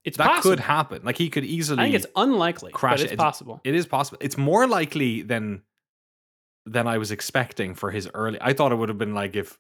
[0.05, 0.51] It's that possible.
[0.51, 1.03] could happen.
[1.05, 1.81] Like he could easily.
[1.81, 3.19] I think it's unlikely, crash but it's it.
[3.19, 3.61] possible.
[3.65, 4.19] It is possible.
[4.21, 5.63] It's more likely than
[6.67, 8.39] than I was expecting for his early.
[8.41, 9.59] I thought it would have been like if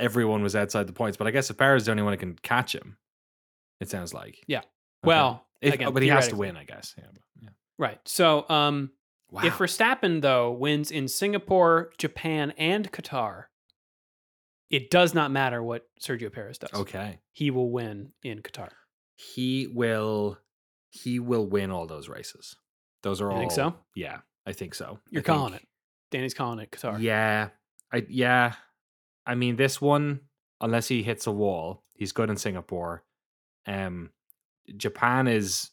[0.00, 2.34] everyone was outside the points, but I guess if is the only one who can
[2.42, 2.96] catch him,
[3.80, 4.44] it sounds like.
[4.46, 4.58] Yeah.
[4.58, 4.66] Okay.
[5.04, 6.94] Well, if, again, but he has to win, I guess.
[6.96, 7.04] Yeah.
[7.12, 7.48] but- yeah.
[7.78, 8.00] Right.
[8.06, 8.92] So, um,
[9.30, 9.42] Wow.
[9.44, 13.44] if Verstappen though wins in Singapore, Japan, and Qatar,
[14.70, 16.72] it does not matter what Sergio Perez does.
[16.74, 18.70] okay, He will win in Qatar.
[19.16, 20.38] he will.
[20.90, 22.56] He will win all those races.
[23.02, 23.38] Those are You all.
[23.38, 23.74] think so?
[23.94, 24.98] Yeah, I think so.
[25.10, 25.68] You're I calling think- it.
[26.10, 27.00] Danny's calling it Qatar.
[27.00, 27.50] Yeah,
[27.92, 28.54] I yeah.
[29.26, 30.20] I mean, this one,
[30.60, 33.04] unless he hits a wall, he's good in Singapore.
[33.66, 34.10] Um,
[34.76, 35.70] Japan is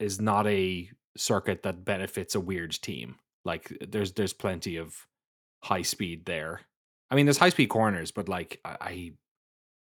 [0.00, 3.16] is not a circuit that benefits a weird team.
[3.44, 5.06] Like there's there's plenty of
[5.62, 6.62] high speed there.
[7.10, 9.12] I mean, there's high speed corners, but like I, I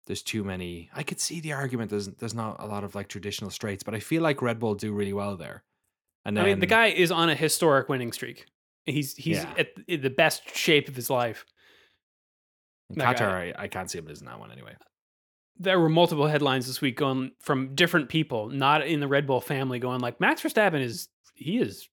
[0.06, 0.90] there's too many.
[0.94, 1.90] I could see the argument.
[1.90, 4.74] There's there's not a lot of like traditional straights, but I feel like Red Bull
[4.74, 5.62] do really well there.
[6.24, 8.46] And then I mean, the guy is on a historic winning streak.
[8.86, 9.54] He's he's Yeah.
[9.58, 11.44] at the- best shape of his life.
[12.90, 14.74] in Qatar, I, I can't see him losing that one anyway.
[15.58, 19.40] There were multiple headlines this week going from different people, not in the Red Bull
[19.40, 21.88] family, going like Max Verstappen is he is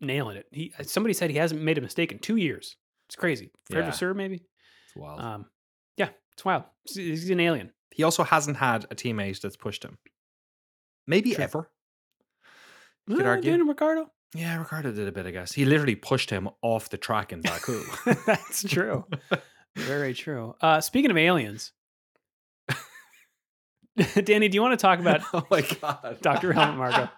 [0.00, 0.46] nailing it.
[0.52, 2.76] He somebody said he hasn't made a mistake in two years.
[3.08, 3.50] It's crazy.
[3.68, 3.90] Fred Yeah.
[3.90, 4.42] Vasseur, maybe.
[4.94, 5.20] It's wild.
[5.20, 5.46] Um,
[5.96, 6.64] yeah, it's wild.
[6.84, 7.72] He's, an alien.
[7.90, 9.98] He also hasn't had a teammate that's pushed him.
[11.06, 11.44] Maybe True.
[11.44, 11.70] ever.
[13.06, 13.50] You could argue.
[13.50, 14.10] Daniel Ricciardo.
[14.34, 15.52] Yeah, Ricciardo did a bit, I guess.
[15.52, 17.82] He literally pushed him off the track in Baku.
[18.26, 19.04] That's true.
[19.76, 20.54] Very true.
[20.60, 21.72] Uh, speaking of aliens,
[24.24, 26.18] Danny, do you want to talk about oh my god.
[26.22, 26.52] Dr.
[26.52, 27.10] Helmut Marko.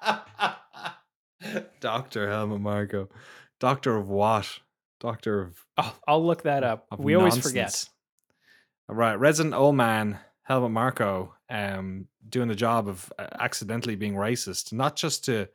[1.81, 3.09] Doctor Helmut Marko,
[3.61, 4.61] Doctor of what?
[5.05, 6.87] Doctor of Oh, I'll look that up.
[6.99, 7.65] we always forget.
[7.65, 7.91] nonsense.
[8.89, 14.15] All right, resident old man Helmut Marko, um, doing the job of uh, accidentally being
[14.15, 15.49] racist, not just to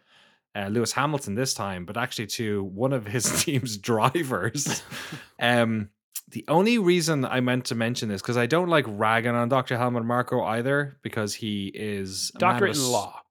[0.55, 4.83] uh, Lewis Hamilton this time, but actually to one of his team's drivers.
[5.41, 5.89] um,
[6.29, 9.77] the only reason I meant to mention this because I don't like ragging on Dr.
[9.77, 13.21] Helmut Marko either because he is a man of Doctorate in law.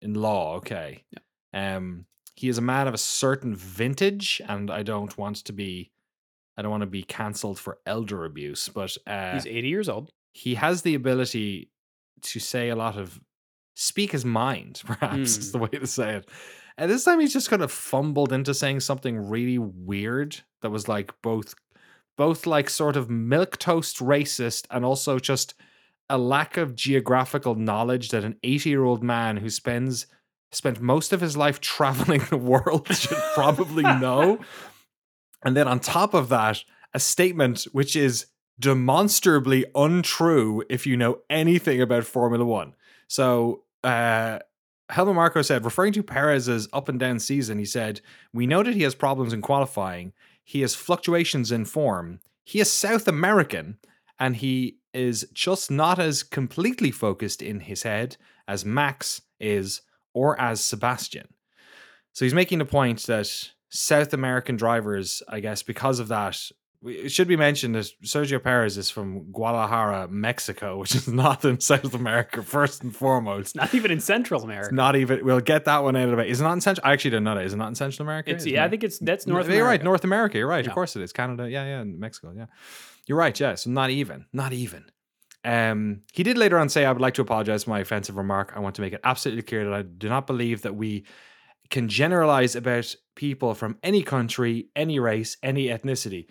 [0.00, 1.04] in law okay
[1.52, 2.06] um
[2.38, 5.90] he is a man of a certain vintage and i don't want to be
[6.56, 10.10] i don't want to be cancelled for elder abuse but uh He's 80 years old.
[10.32, 11.70] he has the ability
[12.22, 13.20] to say a lot of
[13.74, 15.52] speak his mind perhaps is Mm.
[15.52, 16.28] the way to say it
[16.76, 20.30] and this time he's just kind of fumbled into saying something really weird
[20.62, 21.54] that was like both
[22.16, 25.54] both like sort of milk toast racist and also just
[26.10, 30.06] a lack of geographical knowledge that an 80 year old man who spends
[30.50, 34.38] spent most of his life traveling the world should probably know
[35.42, 36.62] and then on top of that
[36.94, 38.26] a statement which is
[38.58, 42.74] demonstrably untrue if you know anything about Formula One.
[43.06, 44.40] So, uh,
[44.90, 48.00] Helmut Marko said, referring to Perez's up and down season, he said,
[48.32, 50.12] We know that he has problems in qualifying.
[50.42, 52.20] He has fluctuations in form.
[52.42, 53.76] He is South American,
[54.18, 58.16] and he is just not as completely focused in his head
[58.48, 59.82] as Max is
[60.14, 61.28] or as Sebastian.
[62.12, 63.30] So he's making the point that
[63.70, 66.40] South American drivers, I guess, because of that,
[66.84, 71.58] it should be mentioned that Sergio Perez is from Guadalajara, Mexico, which is not in
[71.60, 73.48] South America, first and foremost.
[73.48, 74.68] It's Not even in Central America.
[74.68, 75.24] It's not even.
[75.24, 76.30] We'll get that one out of the way.
[76.30, 76.86] Is it not in Central?
[76.86, 77.44] I actually don't know that.
[77.44, 78.30] Is it not in Central America?
[78.30, 78.70] It's yeah, I it?
[78.70, 79.70] think it's that's North You're America.
[79.70, 79.82] right.
[79.82, 80.38] North America.
[80.38, 80.64] You're right.
[80.64, 80.70] Yeah.
[80.70, 81.12] Of course it is.
[81.12, 81.50] Canada.
[81.50, 81.84] Yeah, yeah.
[81.84, 82.32] Mexico.
[82.36, 82.46] Yeah.
[83.06, 83.38] You're right.
[83.38, 83.56] Yeah.
[83.56, 84.26] So not even.
[84.32, 84.84] Not even.
[85.48, 88.52] Um, he did later on say, I would like to apologize for my offensive remark.
[88.54, 91.06] I want to make it absolutely clear that I do not believe that we
[91.70, 96.26] can generalize about people from any country, any race, any ethnicity,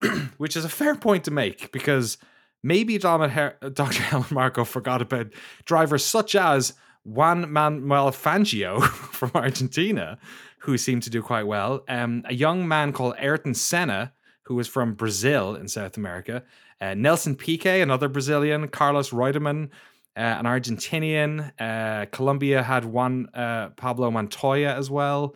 [0.36, 2.16] which is a fair point to make because
[2.62, 3.58] maybe Dr.
[4.02, 5.26] Helmut Marko forgot about
[5.64, 10.16] drivers such as Juan Manuel Fangio from Argentina,
[10.60, 11.82] who seemed to do quite well.
[11.88, 14.12] Um, a young man called Ayrton Senna,
[14.44, 16.44] who was from Brazil in South America.
[16.80, 18.68] Uh, Nelson Piquet, another Brazilian.
[18.68, 19.70] Carlos Reutemann,
[20.16, 21.52] uh, an Argentinian.
[21.60, 25.34] Uh, Colombia had one uh, Pablo Montoya as well.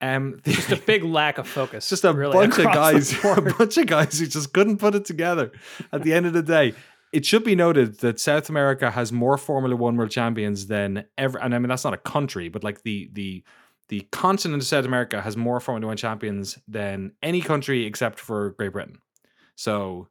[0.00, 1.88] Um, Just a big lack of focus.
[1.88, 5.04] just a really, bunch of guys, a bunch of guys who just couldn't put it
[5.04, 5.50] together.
[5.92, 6.74] At the end of the day,
[7.12, 11.38] it should be noted that South America has more Formula One world champions than ever.
[11.38, 13.42] And I mean, that's not a country, but like the the
[13.88, 18.50] the continent of South America has more Formula One champions than any country except for
[18.50, 18.98] Great Britain.
[19.56, 20.06] So,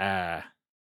[0.00, 0.42] uh,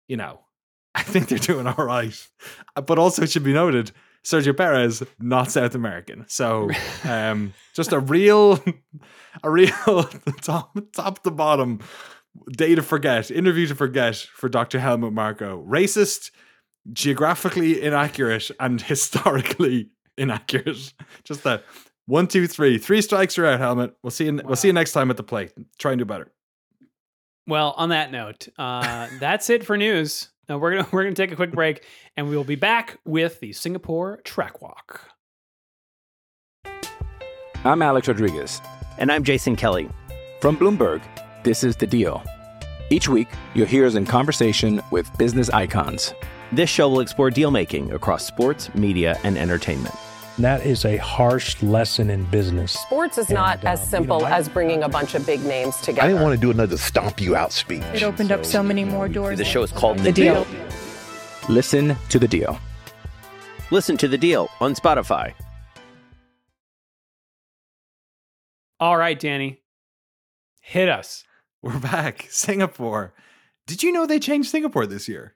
[0.09, 0.41] you know,
[0.95, 2.29] I think they're doing all right.
[2.77, 3.93] Uh, But also, it should be noted.
[4.25, 6.25] Sergio Perez, not South American.
[6.29, 6.71] So,
[7.05, 8.59] um, just a real,
[9.43, 10.05] a real
[10.43, 11.81] top, top to bottom
[12.57, 14.81] day to forget, interview to forget for Dr.
[14.81, 15.63] Helmut Marko.
[15.69, 16.31] Racist,
[16.93, 20.95] geographically inaccurate, and historically inaccurate.
[21.25, 21.65] Just that
[22.07, 23.61] one, two, three, three strikes are out.
[23.61, 23.95] Helmet.
[24.03, 24.41] We'll see you.
[24.45, 25.53] We'll see you next time at the plate.
[25.79, 26.31] Try and do better.
[27.47, 30.31] Well, on that note, uh, that's it for news.
[30.49, 31.85] Now we're gonna we're gonna take a quick break,
[32.17, 35.11] and we will be back with the Singapore Track Walk.
[37.65, 38.61] I'm Alex Rodriguez.
[38.99, 39.89] And I'm Jason Kelly.
[40.41, 41.03] From Bloomberg,
[41.43, 42.23] this is The Deal.
[42.91, 46.15] Each week, you'll hear us in conversation with business icons.
[46.53, 49.95] This show will explore deal making across sports, media, and entertainment.
[50.39, 52.73] That is a harsh lesson in business.
[52.73, 55.25] Sports is And, not as um, you simple know, I- as bringing a bunch of
[55.25, 56.03] big names together.
[56.03, 57.85] I didn't want to do another stomp you out speech.
[57.95, 59.39] It opened up so many more doors.
[59.39, 60.45] The show is called The Deal.
[61.49, 62.59] Listen to The Deal.
[63.71, 65.33] Listen to the deal on Spotify.
[68.79, 69.63] All right, Danny,
[70.61, 71.25] hit us.
[71.63, 72.27] We're back.
[72.29, 73.15] Singapore.
[73.67, 75.35] Did you know they changed Singapore this year?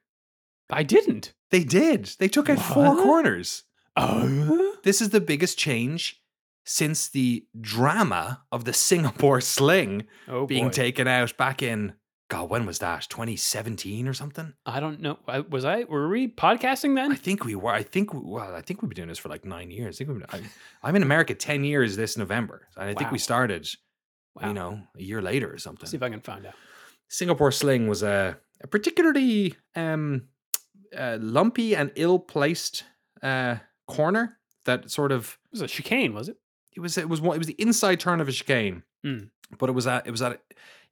[0.70, 1.32] I didn't.
[1.50, 2.10] They did.
[2.18, 3.64] They took out four corners.
[3.96, 6.20] Oh, This is the biggest change
[6.64, 10.70] since the drama of the Singapore sling oh being boy.
[10.70, 11.94] taken out back in
[12.30, 13.06] God, when was that?
[13.08, 14.52] 2017 or something?
[14.66, 15.18] I don't know.
[15.26, 15.84] I- Was I?
[15.84, 17.10] Were we podcasting then?
[17.10, 17.70] I think we were.
[17.72, 19.96] I think well, I think we've been doing this for like nine years.
[19.96, 23.10] I think we've been, I, I'm in America ten years this November, and I think
[23.12, 23.66] we started,
[24.34, 24.48] Wow.
[24.48, 25.88] you know, a year later or something.
[25.88, 26.52] See if I can find out.
[27.08, 30.28] Singapore sling was a, a particularly um,
[30.94, 32.84] uh, lumpy and ill placed
[33.22, 34.37] uh, corner
[34.68, 36.36] that sort of It was a chicane, was it?
[36.76, 39.30] it was it was one it was the inside turn of a chicane, Mm.
[39.58, 40.40] but it was at it was at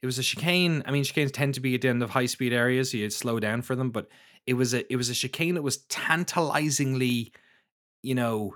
[0.03, 0.83] it was a chicane.
[0.87, 3.13] I mean, chicanes tend to be at the end of high speed areas, so you'd
[3.13, 3.91] slow down for them.
[3.91, 4.09] But
[4.47, 7.33] it was a it was a chicane that was tantalizingly,
[8.03, 8.55] you know,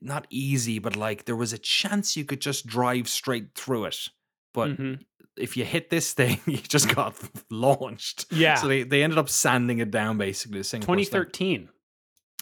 [0.00, 4.08] not easy, but like there was a chance you could just drive straight through it.
[4.54, 5.00] But Mhm.
[5.36, 7.14] if you hit this thing, you just got
[7.50, 8.26] launched.
[8.30, 8.56] Yeah.
[8.56, 10.58] So they, they ended up sanding it down basically.
[10.58, 11.04] the Singapore thing.
[11.04, 11.68] 2013.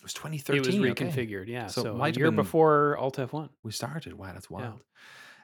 [0.00, 0.56] It was 2013.
[0.56, 1.04] It was okay.
[1.04, 1.48] reconfigured.
[1.48, 1.66] Yeah.
[1.66, 3.50] So So, a year before Alta F1.
[3.62, 4.14] We started.
[4.14, 4.82] Wow, that's wild.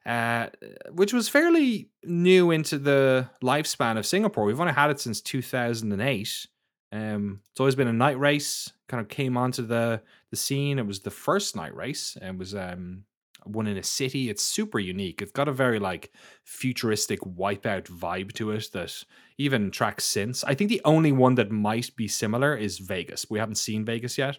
[0.06, 0.48] Uh,
[0.92, 4.44] which was fairly new into the lifespan of Singapore.
[4.44, 6.46] We've only had it since 2008.
[6.92, 8.70] Um, it's always been a night race.
[8.88, 10.78] Kind of came onto the the scene.
[10.78, 13.04] It was the first night race and was um
[13.46, 14.30] one in a city.
[14.30, 15.22] It's super unique.
[15.22, 16.12] It's got a very like
[16.44, 19.04] futuristic wipeout vibe to it that
[19.38, 20.44] even tracks since.
[20.44, 23.26] I think the only one that might be similar is Vegas.
[23.28, 24.38] We haven't seen Vegas yet,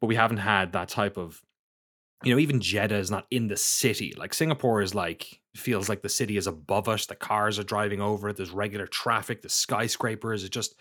[0.00, 1.42] but we haven't had that type of
[2.24, 4.14] you know, even Jeddah is not in the city.
[4.16, 7.06] Like Singapore is like feels like the city is above us.
[7.06, 8.36] The cars are driving over it.
[8.36, 9.42] There's regular traffic.
[9.42, 10.44] The skyscrapers.
[10.44, 10.76] It just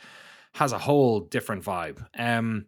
[0.53, 2.05] has a whole different vibe.
[2.17, 2.67] Um,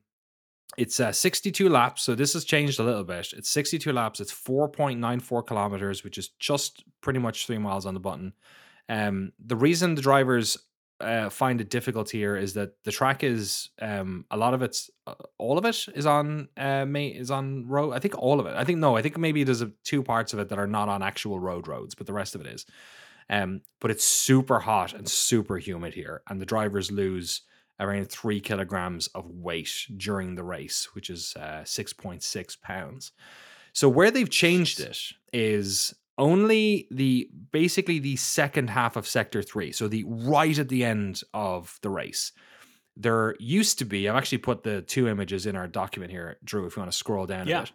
[0.75, 3.33] it's uh, 62 laps, so this has changed a little bit.
[3.33, 4.19] It's 62 laps.
[4.19, 8.33] It's 4.94 kilometers, which is just pretty much three miles on the button.
[8.89, 10.57] Um, the reason the drivers
[10.99, 14.89] uh, find it difficult here is that the track is um, a lot of it's
[15.05, 17.93] uh, all of it is on uh, may is on road.
[17.93, 18.55] I think all of it.
[18.55, 18.95] I think no.
[18.95, 21.67] I think maybe there's a, two parts of it that are not on actual road
[21.67, 22.65] roads, but the rest of it is.
[23.29, 27.41] Um, but it's super hot and super humid here, and the drivers lose
[27.79, 33.11] around three kilograms of weight during the race, which is uh, six point six pounds.
[33.73, 34.99] So where they've changed it
[35.31, 40.83] is only the basically the second half of sector 3 so the right at the
[40.83, 42.31] end of the race
[42.95, 46.65] there used to be i've actually put the two images in our document here drew
[46.65, 47.59] if you want to scroll down Yeah.
[47.59, 47.71] a bit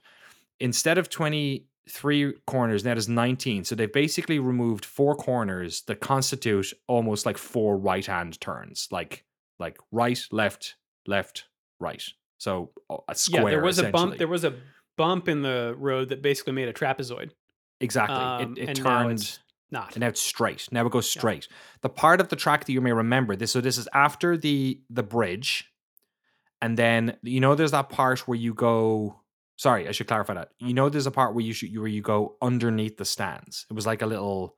[0.58, 6.72] instead of 23 corners now there's 19 so they've basically removed four corners that constitute
[6.88, 9.24] almost like four right hand turns like
[9.58, 11.44] like right left left
[11.80, 12.04] right
[12.42, 14.18] so uh, a square yeah, there was a bump.
[14.18, 14.54] There was a
[14.96, 17.30] bump in the road that basically made a trapezoid.
[17.80, 19.38] exactly Um, it, it turned
[19.70, 19.92] not.
[19.94, 20.68] And now it's straight.
[20.72, 21.46] Now it goes straight.
[21.80, 23.52] The part of the track that you may remember this.
[23.52, 25.70] So this is after the the bridge,
[26.60, 29.20] and then you know there's that part where you go.
[29.56, 30.50] Sorry, I should clarify that.
[30.58, 33.66] You know there's a part where you should where you go underneath the stands.
[33.70, 34.56] It was like a little.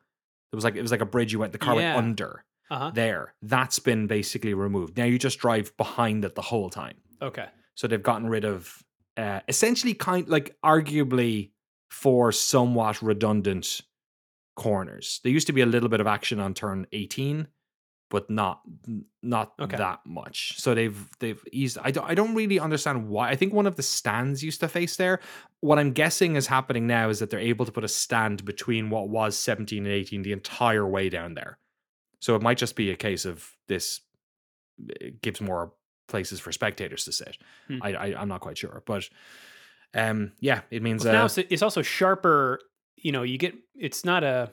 [0.52, 1.32] It was like it was like a bridge.
[1.32, 1.94] You went the car Yeah.
[1.94, 2.90] went under Uh-huh.
[2.94, 3.34] there.
[3.42, 4.96] That's been basically removed.
[4.96, 6.96] Now you just drive behind it the whole time.
[7.22, 7.46] Okay.
[7.74, 8.82] So they've gotten rid of
[9.16, 11.50] uh, essentially kind like arguably
[11.90, 13.80] for somewhat redundant
[14.56, 15.20] corners.
[15.22, 17.48] There used to be a little bit of action on turn 18,
[18.10, 18.60] but not
[19.22, 19.76] not Okay.
[19.76, 20.54] that much.
[20.58, 23.28] So they've they've eased I don't I don't really understand why.
[23.30, 25.20] I think one of the stands used to face there.
[25.60, 28.90] What I'm guessing is happening now is that they're able to put a stand between
[28.90, 31.58] what was 17 and 18 the entire way down there.
[32.24, 34.00] So it might just be a case of this
[35.20, 35.74] gives more
[36.08, 37.36] places for spectators to sit.
[37.68, 37.80] Hmm.
[37.82, 39.10] I, I I'm not quite sure, but
[39.92, 42.60] um yeah, it means Well, now uh, it's, it's also sharper.
[42.96, 44.50] You know, you get it's not a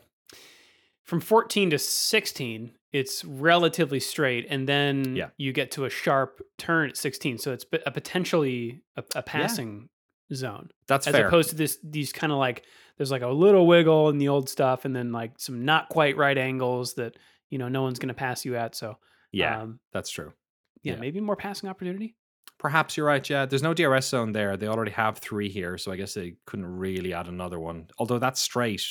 [1.03, 2.71] from 14 to 16.
[2.91, 5.29] It's relatively straight, and then Yeah.
[5.37, 7.37] you get to a sharp turn at 16.
[7.37, 9.87] So it's a potentially a, a passing
[10.33, 11.27] zone, that's as fair.
[11.27, 12.63] opposed to this these kind of like
[12.97, 16.17] there's like a little wiggle in the old stuff, and then like some not quite
[16.17, 17.15] right angles that
[17.51, 18.73] you know no one's going to pass you at.
[18.73, 18.97] So
[19.31, 20.33] yeah, um, that's true.
[20.81, 20.99] yeah, yeah.
[20.99, 22.15] maybe more passing opportunity.
[22.57, 23.27] Perhaps you're right.
[23.29, 24.57] Yeah, there's no DRS zone there.
[24.57, 27.87] They already have three here, so I guess they couldn't really add another one.
[27.97, 28.83] Although that's straight,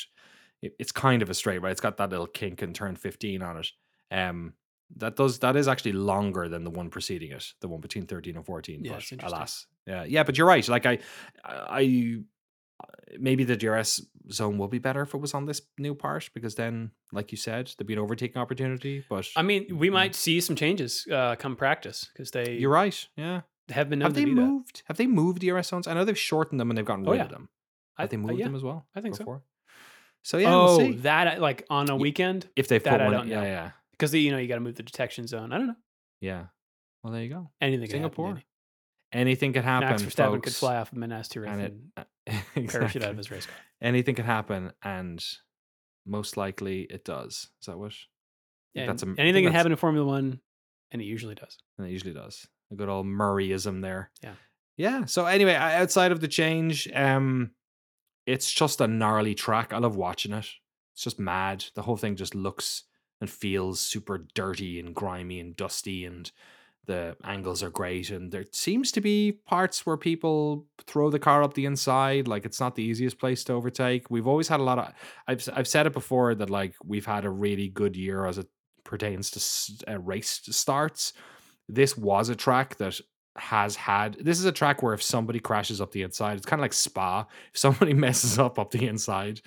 [0.62, 1.72] it- it's kind of a straight, right?
[1.72, 3.68] It's got that little kink and turn 15 on it.
[4.10, 4.54] Um,
[4.96, 8.34] that does that is actually longer than the one preceding it, the one between 13
[8.36, 8.84] and 14.
[8.84, 8.92] Yeah,
[9.28, 10.24] alas, yeah, yeah.
[10.24, 10.66] But you're right.
[10.68, 10.98] Like I,
[11.44, 12.22] I
[13.18, 16.54] maybe the DRS zone will be better if it was on this new part because
[16.54, 19.04] then, like you said, there'd be an overtaking opportunity.
[19.08, 23.08] But I mean, we might see some changes uh, come practice because they you're right.
[23.16, 23.42] Yeah.
[23.70, 24.40] have been Have they do that.
[24.40, 24.82] moved?
[24.86, 25.86] Have they moved DRS zones?
[25.86, 27.24] I know they've shortened them and they've gotten Oh, rid yeah.
[27.24, 27.48] of them.
[27.96, 28.86] I- Have they uh, moved yeah, them as well?
[28.94, 29.18] I think so.
[29.24, 29.42] before?
[30.22, 30.92] So yeah, oh, we'll see.
[30.98, 33.42] that uh, like on a weekend if that put I don't yeah, know.
[33.46, 35.52] yeah, because you know you got to move the detection zone.
[35.52, 35.76] I don't know
[36.20, 36.44] yeah.
[37.02, 37.50] Well, there you go.
[37.62, 37.88] anything.
[37.88, 38.26] Singapore.
[38.28, 38.42] happen,
[39.12, 39.88] Anything could happen.
[39.88, 43.30] Max Verstappen could fly off of Minas Tirith and and, it parachute out of his
[43.30, 43.54] race car.
[43.82, 45.24] Anything could happen, and
[46.06, 47.48] most likely it does.
[47.60, 47.92] Is that what?
[48.74, 50.40] Yeah, that's a- anything can happen in Formula One,
[50.92, 51.58] and it usually does.
[51.76, 52.46] And it usually does.
[52.70, 54.10] A good old Murrayism there.
[54.22, 54.34] Yeah.
[54.76, 55.04] Yeah.
[55.06, 57.50] So anyway, outside of the change, um,
[58.26, 59.72] it's just a gnarly track.
[59.72, 60.46] I love watching it.
[60.94, 61.64] It's just mad.
[61.74, 62.84] The whole thing just looks
[63.20, 66.30] and feels super dirty and grimy and dusty and
[66.86, 71.42] the angles are great and there seems to be parts where people throw the car
[71.42, 74.62] up the inside like it's not the easiest place to overtake we've always had a
[74.62, 74.92] lot of
[75.28, 78.48] i've, I've said it before that like we've had a really good year as it
[78.84, 81.12] pertains to uh, race starts
[81.68, 83.00] this was a track that
[83.36, 86.60] has had this is a track where if somebody crashes up the inside, it's kind
[86.60, 87.26] of like Spa.
[87.52, 89.40] If somebody messes up up the inside,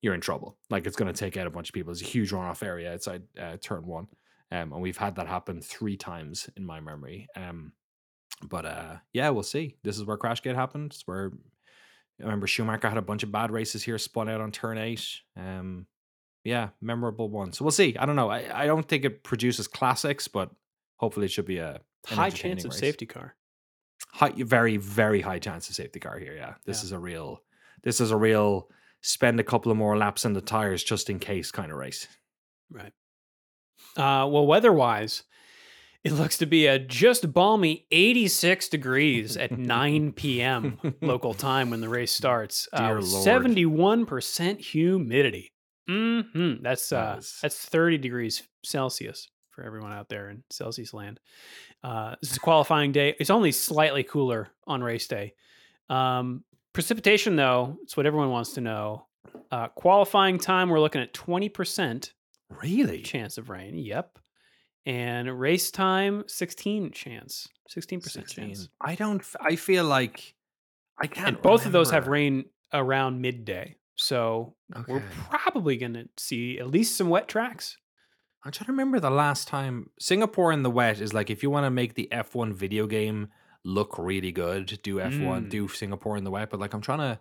[0.00, 0.56] you're in trouble.
[0.70, 1.92] Like it's going to take out a bunch of people.
[1.92, 4.06] It's a huge runoff area outside uh, turn one,
[4.62, 7.26] um, and we've had that happen three times in my memory.
[7.36, 7.72] Um,
[8.42, 9.76] but uh, yeah, we'll see.
[9.84, 10.92] This is where Crashgate happened.
[10.92, 11.32] It's where
[12.20, 15.04] I remember Schumacher had a bunch of bad races here, spun out on turn eight.
[15.36, 15.86] Um,
[16.44, 17.52] yeah, memorable one.
[17.52, 17.96] So we'll see.
[17.96, 18.28] I don't know.
[18.30, 20.50] I, I don't think it produces classics, but
[20.96, 22.80] hopefully it should be a High chance of race.
[22.80, 23.34] safety car.
[24.12, 26.34] High, very very high chance of safety car here.
[26.36, 26.86] Yeah, this Yeah.
[26.86, 27.40] is a real.
[27.82, 28.68] This is a real.
[29.00, 32.06] Spend a couple of more laps in the tires just in case kind of race.
[32.70, 32.92] Right.
[33.96, 35.22] Uh, well, weather-wise,
[36.02, 40.78] it looks to be a just balmy 86 degrees at 9 p.m.
[41.00, 42.68] local time when the race starts.
[42.72, 43.26] Uh, Dear with Lord.
[44.06, 45.52] 71% humidity.
[45.88, 51.20] hmm That's That uh, that's 30 degrees Celsius for everyone out there in Celsius land.
[51.82, 53.14] Uh, this is qualifying day.
[53.20, 55.34] It's only slightly cooler on race day.
[55.88, 56.42] Um,
[56.72, 59.06] precipitation, though, it's what everyone wants to know.
[59.50, 62.10] Uh, qualifying time, we're looking at 20%
[62.62, 63.02] Really?
[63.02, 63.76] chance of rain.
[63.76, 64.18] Yep.
[64.86, 67.48] And race time, 16 chance.
[67.74, 68.24] 16% 16.
[68.48, 68.68] chance.
[68.80, 69.22] I don't.
[69.40, 70.34] I feel like
[71.00, 71.28] I can't.
[71.28, 73.76] And both of those have rain around midday.
[73.96, 74.54] So
[74.88, 77.78] we're probably going to see at least some wet tracks.
[78.44, 81.48] I'm trying to remember the last time Singapore in the wet is like if you
[81.48, 83.28] want to make the F1 video game
[83.64, 85.48] look really good, do F1, Mm.
[85.48, 86.50] do Singapore in the wet.
[86.50, 87.18] But like I'm trying to,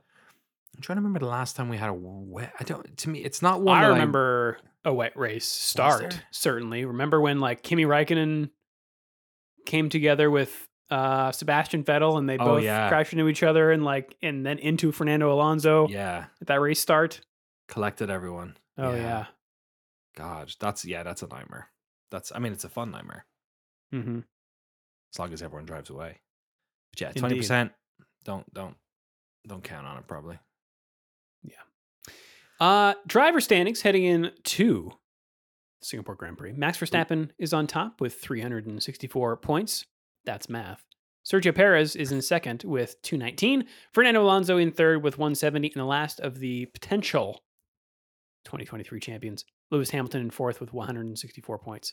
[0.75, 2.51] I'm trying to remember the last time we had a wet.
[2.59, 2.97] I don't.
[2.97, 3.77] To me, it's not one.
[3.77, 6.85] I remember a wet race start, certainly.
[6.85, 8.49] Remember when like Kimi Raikkonen
[9.65, 12.89] came together with uh Sebastian Vettel and they Oh, both yeah.
[12.89, 16.79] crashed into each other and like and then into Fernando Alonso Yeah, at that race
[16.81, 17.21] start.
[17.67, 18.57] collected everyone.
[18.77, 19.27] Oh yeah.
[20.15, 21.69] God, that's yeah, that's a nightmare.
[22.11, 22.31] That's.
[22.35, 23.25] I mean, it's a fun nightmare
[23.91, 24.19] hmm
[25.13, 26.19] as long as everyone drives away.
[26.91, 27.71] But yeah, twenty percent.
[28.25, 28.75] Don't don't
[29.47, 30.07] don't count on it.
[30.07, 30.37] Probably.
[32.63, 34.89] Uh, driver standings heading in to
[35.81, 36.53] Singapore Grand Prix.
[36.53, 39.85] Max Verstappen is on top with 364 points.
[40.23, 40.85] That's math.
[41.25, 43.65] Sergio Perez is in second with 219.
[43.91, 45.73] Fernando Alonso in third with 170.
[45.73, 47.43] And the last of the potential
[48.45, 51.91] 2023 champions, Lewis Hamilton in fourth with 164 points.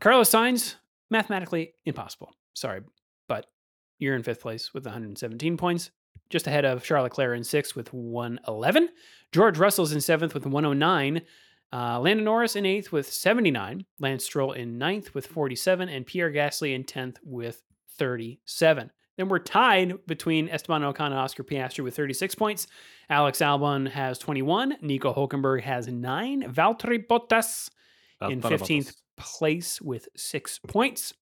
[0.00, 0.76] Carlos Sainz,
[1.10, 2.32] mathematically impossible.
[2.54, 2.82] Sorry,
[3.26, 3.46] but
[3.98, 5.90] you're in fifth place with 117 points,
[6.30, 8.88] just ahead of Charlotte Leclerc in sixth with 111.
[9.32, 11.22] George Russell's in seventh with 109.
[11.72, 13.84] Uh, Landon Norris in eighth with 79.
[13.98, 15.88] Lance Stroll in ninth with 47.
[15.88, 17.62] And Pierre Gasly in 10th with
[17.98, 18.90] 37.
[19.16, 22.66] Then we're tied between Esteban Ocon and Oscar Piastri with 36 points.
[23.08, 24.76] Alex Albon has 21.
[24.82, 26.42] Nico Hulkenberg has nine.
[26.52, 27.70] Valtteri Bottas
[28.28, 31.12] in 15th place with six points.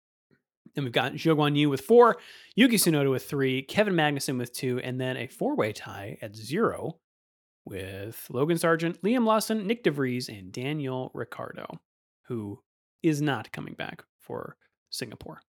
[0.75, 2.17] Then we've got Zhou Guan Yu with four,
[2.57, 6.99] Yuki Tsunoda with three, Kevin Magnussen with two, and then a four-way tie at zero
[7.65, 11.67] with Logan Sargent, Liam Lawson, Nyck de Vries, and Daniel Ricciardo,
[12.27, 12.61] who
[13.03, 14.57] is not coming back for
[14.91, 15.43] Singapore.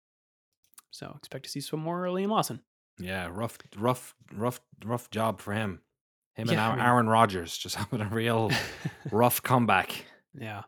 [0.91, 2.61] So expect to see some more Liam Lawson.
[2.99, 5.81] Yeah, rough, rough, rough, rough job for him.
[6.35, 8.51] Him Yeah, I and mean- Aaron Rodgers just having a real
[9.13, 10.07] rough comeback.
[10.35, 10.63] Yeah.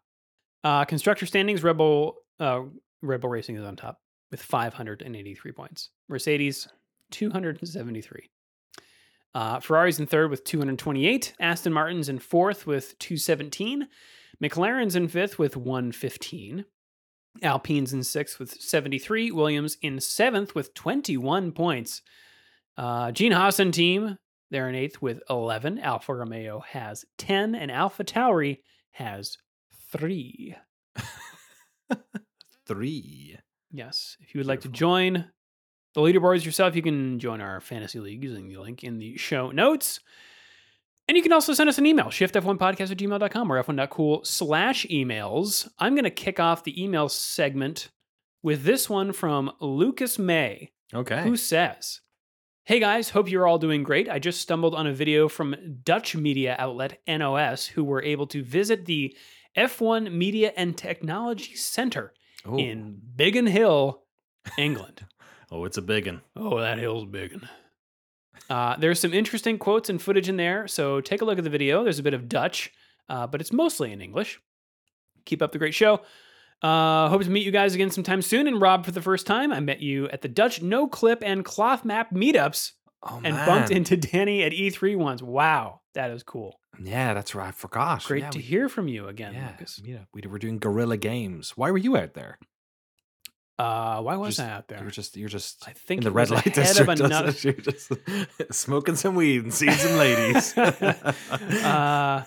[0.62, 2.60] Uh, constructor standings, Red Bull, uh,
[3.00, 3.98] Red Bull Racing is on top
[4.32, 5.90] with 583 points.
[6.08, 6.66] Mercedes,
[7.12, 8.30] 273.
[9.34, 11.34] Uh, Ferrari's in third with 228.
[11.38, 13.86] Aston Martin's in fourth with 217.
[14.42, 16.64] McLaren's in fifth with 115.
[17.42, 19.30] Alpine's in sixth with 73.
[19.30, 22.02] Williams in seventh with 21 points.
[22.76, 24.18] Uh, Gene Hassan team,
[24.50, 25.78] they're in eighth with 11.
[25.78, 27.54] Alfa Romeo has 10.
[27.54, 28.58] And Alpha Tauri
[28.92, 29.38] has
[29.90, 30.56] three.
[32.66, 33.36] Three.
[33.72, 34.16] Yes.
[34.20, 35.26] If you would like to join
[35.94, 39.50] the leaderboards yourself, you can join our fantasy league using the link in the show
[39.50, 40.00] notes.
[41.08, 45.68] And you can also send us an email, shiftf1podcast at gmail.com or f1.cool slash emails.
[45.78, 47.88] I'm going to kick off the email segment
[48.42, 51.22] with this one from Lucas May Okay.
[51.22, 52.00] who says,
[52.64, 54.08] Hey guys, hope you're all doing great.
[54.08, 58.42] I just stumbled on a video from Dutch media outlet NOS who were able to
[58.44, 59.16] visit the
[59.56, 62.14] F1 Media and Technology Center
[62.48, 62.56] Ooh.
[62.56, 64.02] in Biggin Hill,
[64.58, 65.06] England.
[65.54, 66.22] Oh, it's a biggin.
[66.34, 67.46] oh, that hill's biggin.
[68.48, 71.50] Uh, there's some interesting quotes and footage in there, so take a look at the
[71.50, 71.84] video.
[71.84, 72.72] There's a bit of Dutch,
[73.10, 74.40] uh, but it's mostly in English.
[75.26, 76.00] Keep up the great show.
[76.62, 78.46] Uh, hope to meet you guys again sometime soon.
[78.46, 82.12] And Rob, for the first time, I met you at the Dutch Noclip and Clothmap
[82.12, 82.72] meetups
[83.04, 83.46] Oh and man.
[83.46, 85.22] bumped into Danny at E3 once.
[85.22, 86.60] Wow, that is cool.
[86.82, 87.48] Yeah, that's right.
[87.48, 88.04] I forgot.
[88.04, 89.80] Great yeah, to we- hear from you again, Yeah, Lucas.
[89.84, 90.04] yeah.
[90.14, 91.56] We were doing Guerrilla Games.
[91.56, 92.38] Why were you out there?
[93.58, 94.80] Uh, why was Just- I out there?
[94.80, 97.00] You're just you're just I think in the red light district.
[97.00, 97.32] another-.
[97.42, 97.92] You're just
[98.52, 100.56] smoking some weed and seeing some ladies.
[100.56, 102.24] uh,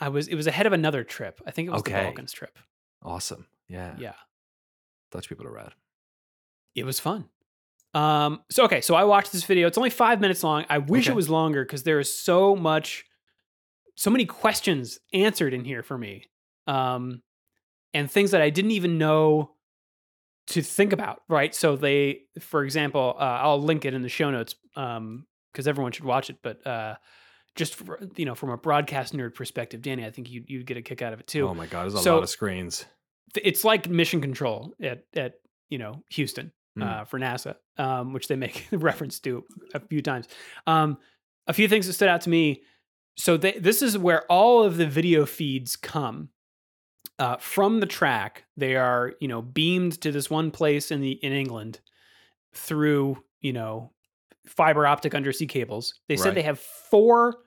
[0.00, 0.28] I was.
[0.28, 1.40] It was ahead of another trip.
[1.46, 2.58] I think it was the Balkans trip.
[3.02, 3.46] awesome.
[3.68, 3.94] Yeah.
[3.98, 4.14] Yeah,
[5.12, 5.72] Dutch people are rad.
[6.74, 7.28] it was fun.
[7.94, 8.40] Um.
[8.50, 8.80] So okay.
[8.80, 9.66] So I watched this video.
[9.66, 10.64] It's only five minutes long.
[10.68, 13.04] I wish it was longer because there is so much,
[13.96, 16.24] so many questions answered in here for me.
[16.66, 17.22] Um,
[17.92, 19.52] and things that I didn't even know
[20.48, 21.22] to think about.
[21.28, 21.52] Right.
[21.54, 24.54] So they, for example, uh, I'll link it in the show notes.
[24.76, 26.36] Um, because everyone should watch it.
[26.44, 26.94] But uh,
[27.56, 30.76] just for, you know, from a broadcast nerd perspective, Danny, I think you you'd get
[30.76, 31.48] a kick out of it too.
[31.48, 32.84] Oh my god, there's a So- lot of screens.
[33.34, 35.34] it's like mission control at at
[35.68, 36.84] you know Houston Mm.
[36.84, 39.44] uh, for NASA, um, which they make reference to
[39.74, 40.28] a few times.
[40.66, 40.98] Um,
[41.48, 42.62] a few things that stood out to me.
[43.16, 46.28] So they, this is where all of the video feeds come
[47.18, 48.44] uh, from the track.
[48.56, 51.80] They are you know beamed to this one place in the in England
[52.54, 53.90] through you know
[54.46, 55.94] fiber optic undersea cables.
[56.08, 56.34] They said Right.
[56.36, 57.38] they have four,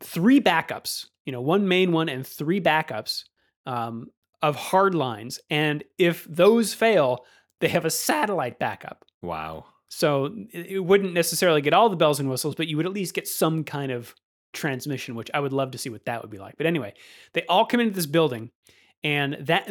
[0.00, 1.06] three backups.
[1.26, 3.24] You know, one main one and three backups
[3.66, 4.08] um,
[4.42, 5.40] of hard lines.
[5.50, 7.24] And if those fail,
[7.60, 9.04] they have a satellite backup.
[9.22, 9.66] Wow.
[9.90, 13.14] So it wouldn't necessarily get all the bells and whistles, but you would at least
[13.14, 14.14] get some kind of
[14.52, 16.56] transmission, which I would love to see what that would be like.
[16.56, 16.94] But anyway,
[17.32, 18.50] they all come into this building,
[19.02, 19.70] and that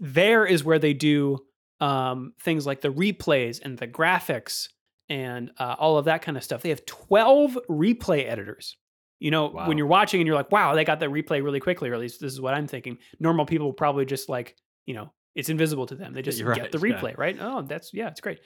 [0.00, 1.38] there is where they do
[1.80, 4.68] um, things like the replays and the graphics
[5.08, 6.62] and uh, all of that kind of stuff.
[6.62, 8.76] They have twelve replay editors.
[9.18, 9.66] You know, Wow.
[9.68, 12.00] when you're watching and you're like, "Wow, they got that replay really quickly," or at
[12.00, 12.98] least this is what I'm thinking.
[13.18, 14.56] Normal people will probably just like,
[14.86, 16.14] you know, it's invisible to them.
[16.14, 16.94] They just You're get right, the yeah.
[16.94, 17.36] replay, right?
[17.40, 18.40] Oh, that's yeah, it's great.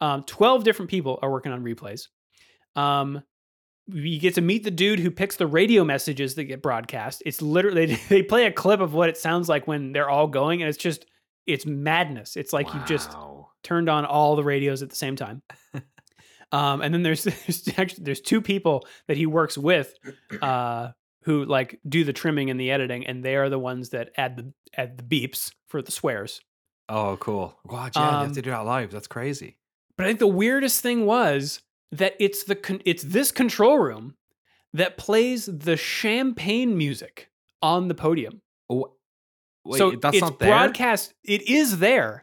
[0.00, 2.08] Um, 12 different people are working on replays.
[2.74, 3.22] Um,
[3.88, 7.22] we get to meet the dude who picks the radio messages that get broadcast.
[7.26, 10.62] It's literally they play a clip of what it sounds like when they're all going,
[10.62, 11.06] and it's just
[11.46, 12.36] it's madness.
[12.36, 13.14] It's like you've just
[13.62, 15.42] turned on all the radios at the same time.
[16.52, 19.94] um, and then there's, there's actually there's two people that he works with,
[20.42, 20.88] uh,
[21.26, 24.36] who like do the trimming and the editing, and they are the ones that add
[24.36, 26.40] the add the beeps for the swears.
[26.88, 27.58] Oh, cool.
[27.64, 28.90] Wow, yeah, you Um, have to do that live.
[28.92, 29.56] That's crazy.
[29.98, 31.60] But I think the weirdest thing was
[31.92, 34.14] that it's the con- it's this control room
[34.72, 37.28] that plays the champagne music
[37.60, 38.40] on the podium.
[38.70, 38.94] Oh,
[39.64, 40.48] wait, so that's it's not there.
[40.50, 41.12] broadcast.
[41.24, 42.22] It is there,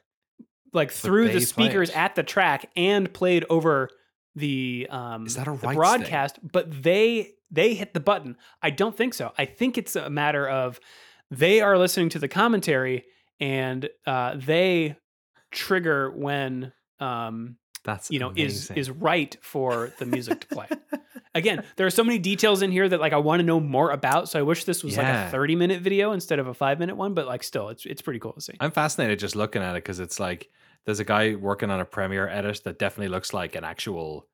[0.71, 3.89] like through the speakers at the track and played over
[4.35, 5.73] the um Is that a the rights thing?
[5.75, 6.39] broadcast.
[6.41, 8.35] But they they hit the button.
[8.61, 9.31] I don't think so.
[9.37, 10.79] I think it's a matter of
[11.31, 13.05] they are listening to the commentary
[13.39, 14.97] and uh, they
[15.51, 18.77] trigger when um That's you know is amazing.
[18.77, 20.67] is right for the music to play.
[21.35, 23.89] Again, there are so many details in here that like I want to know more
[23.91, 24.29] about.
[24.29, 26.95] So I wish this was like a 30 minute video instead of a five minute
[26.95, 28.53] one, but like still it's it's pretty cool to see.
[28.59, 30.49] I'm fascinated just looking at it because it's like
[30.85, 34.27] there's a guy working on a Premiere edit that definitely looks like an actual.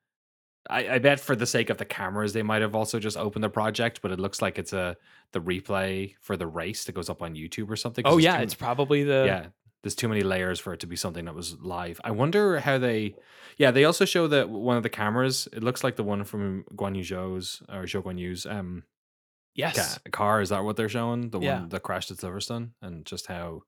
[0.70, 3.43] I, I bet for the sake of the cameras, they might have also just opened
[3.43, 4.95] the project, but it looks like it's a
[5.32, 8.05] the replay for the race that goes up on YouTube or something.
[8.07, 9.45] Oh yeah, too- it's probably the yeah.
[9.82, 12.01] There's too many layers for it to be something that was live.
[12.03, 13.15] I wonder how they.
[13.57, 15.47] Yeah, they also show that one of the cameras.
[15.53, 18.84] It looks like the one from Guan Yu Zhou's or Zhou Guan Yu's um
[19.55, 19.97] yes.
[19.97, 20.41] ca- car.
[20.41, 21.30] Is that what they're showing?
[21.30, 21.59] The Yeah.
[21.61, 23.61] one that crashed at Silverstone, and just how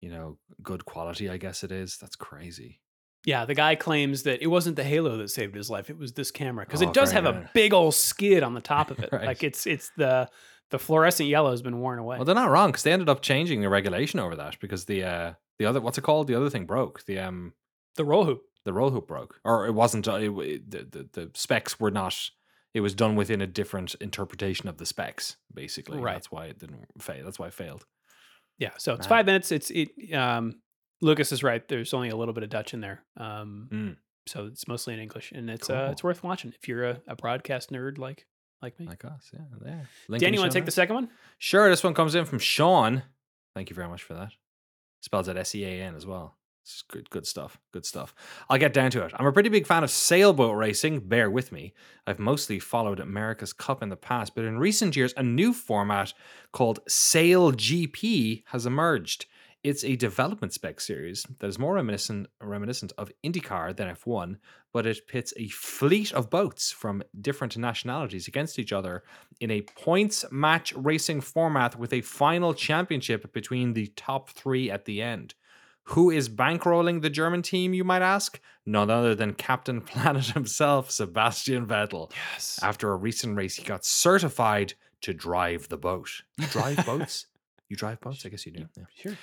[0.00, 1.28] you know good quality.
[1.28, 1.98] I guess it is.
[1.98, 2.80] That's crazy.
[3.24, 6.12] Yeah, the guy claims that it wasn't the Halo that saved his life; it was
[6.12, 8.98] this camera because Oh, it does have a big old skid on the top of
[9.00, 9.08] it.
[9.12, 9.26] Right.
[9.26, 10.28] Like it's it's the
[10.70, 12.16] the fluorescent yellow has been worn away.
[12.18, 15.02] Well, they're not wrong because they ended up changing the regulation over that because the
[15.04, 16.26] uh the other what's it called?
[16.28, 17.04] The other thing broke.
[17.06, 17.54] The um
[17.96, 18.42] the roll hoop.
[18.64, 20.06] the roll hoop broke, or it wasn't.
[20.06, 22.30] uh, It, it- the, the the specs were not.
[22.74, 25.98] It was done within a different interpretation of the specs, basically.
[25.98, 26.12] Right.
[26.12, 27.24] That's why it didn't fail.
[27.24, 27.84] That's why it failed.
[28.58, 29.18] Yeah, so it's Man.
[29.18, 29.50] five minutes.
[29.50, 29.88] It's it.
[30.14, 30.60] Um,
[31.00, 31.66] Lucas is right.
[31.68, 33.02] There's only a little bit of Dutch in there.
[33.16, 33.96] Um, Mm.
[34.26, 37.16] so it's mostly in English, and it's uh, it's worth watching if you're a, a
[37.16, 38.26] broadcast nerd like
[38.62, 38.86] like me.
[38.86, 39.40] Like us, yeah.
[39.60, 39.88] There.
[40.08, 41.08] Link Danny, you want to take the second one?
[41.38, 43.02] Sure, this one comes in from Sean.
[43.54, 44.32] Thank you very much for that.
[45.00, 46.34] Spells it S E A N as well.
[46.64, 47.58] It's good, good stuff.
[47.72, 48.14] Good stuff.
[48.50, 49.12] I'll get down to it.
[49.16, 51.00] I'm a pretty big fan of sailboat racing.
[51.08, 51.72] Bear with me.
[52.06, 56.12] I've mostly followed America's Cup in the past, but in recent years, a new format
[56.52, 59.24] called SailGP has emerged.
[59.64, 64.36] It's a development spec series that is more reminiscent, reminiscent of IndyCar than F1,
[64.72, 69.02] but it pits a fleet of boats from different nationalities against each other
[69.40, 74.84] in a points match racing format with a final championship between the top three at
[74.84, 75.34] the end.
[75.92, 78.38] Who is bankrolling the German team, you might ask?
[78.64, 82.12] None other than Captain Planet himself, Sebastian Vettel.
[82.32, 82.60] Yes.
[82.62, 86.10] After a recent race, he got certified to drive the boat.
[86.36, 87.26] You drive boats?
[87.68, 88.24] You drive boats?
[88.24, 88.68] I guess you do.
[88.76, 88.84] yeah.
[88.94, 89.16] Sure.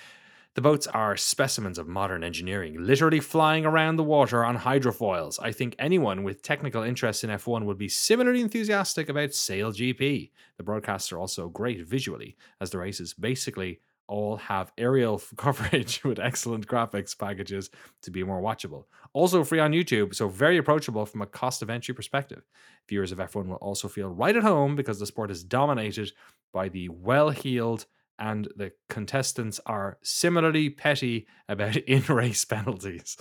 [0.55, 5.37] The boats are specimens of modern engineering, literally flying around the water on hydrofoils.
[5.41, 10.31] I think anyone with technical interest in F1 would be similarly enthusiastic about SailGP.
[10.55, 16.19] The broadcasts are also great visually, as the races basically all have aerial coverage with
[16.19, 17.69] excellent graphics packages
[18.03, 18.85] to be more watchable.
[19.11, 22.43] Also free on YouTube, so very approachable from a cost of entry perspective.
[22.87, 26.13] Viewers of F1 will also feel right at home because the sport is dominated
[26.53, 27.87] by the well heeled
[28.17, 33.17] and the contestants are similarly petty about in race penalties.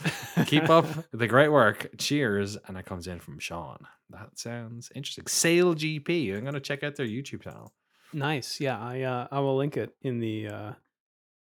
[0.46, 1.90] Keep up the great work.
[1.98, 2.56] Cheers.
[2.66, 3.78] And that comes in from Sean.
[4.10, 5.24] That sounds interesting.
[5.24, 6.34] SailGP.
[6.34, 7.72] I'm going to check out their YouTube channel.
[8.12, 8.60] Nice.
[8.60, 10.72] Yeah, I uh, I will link it in the uh,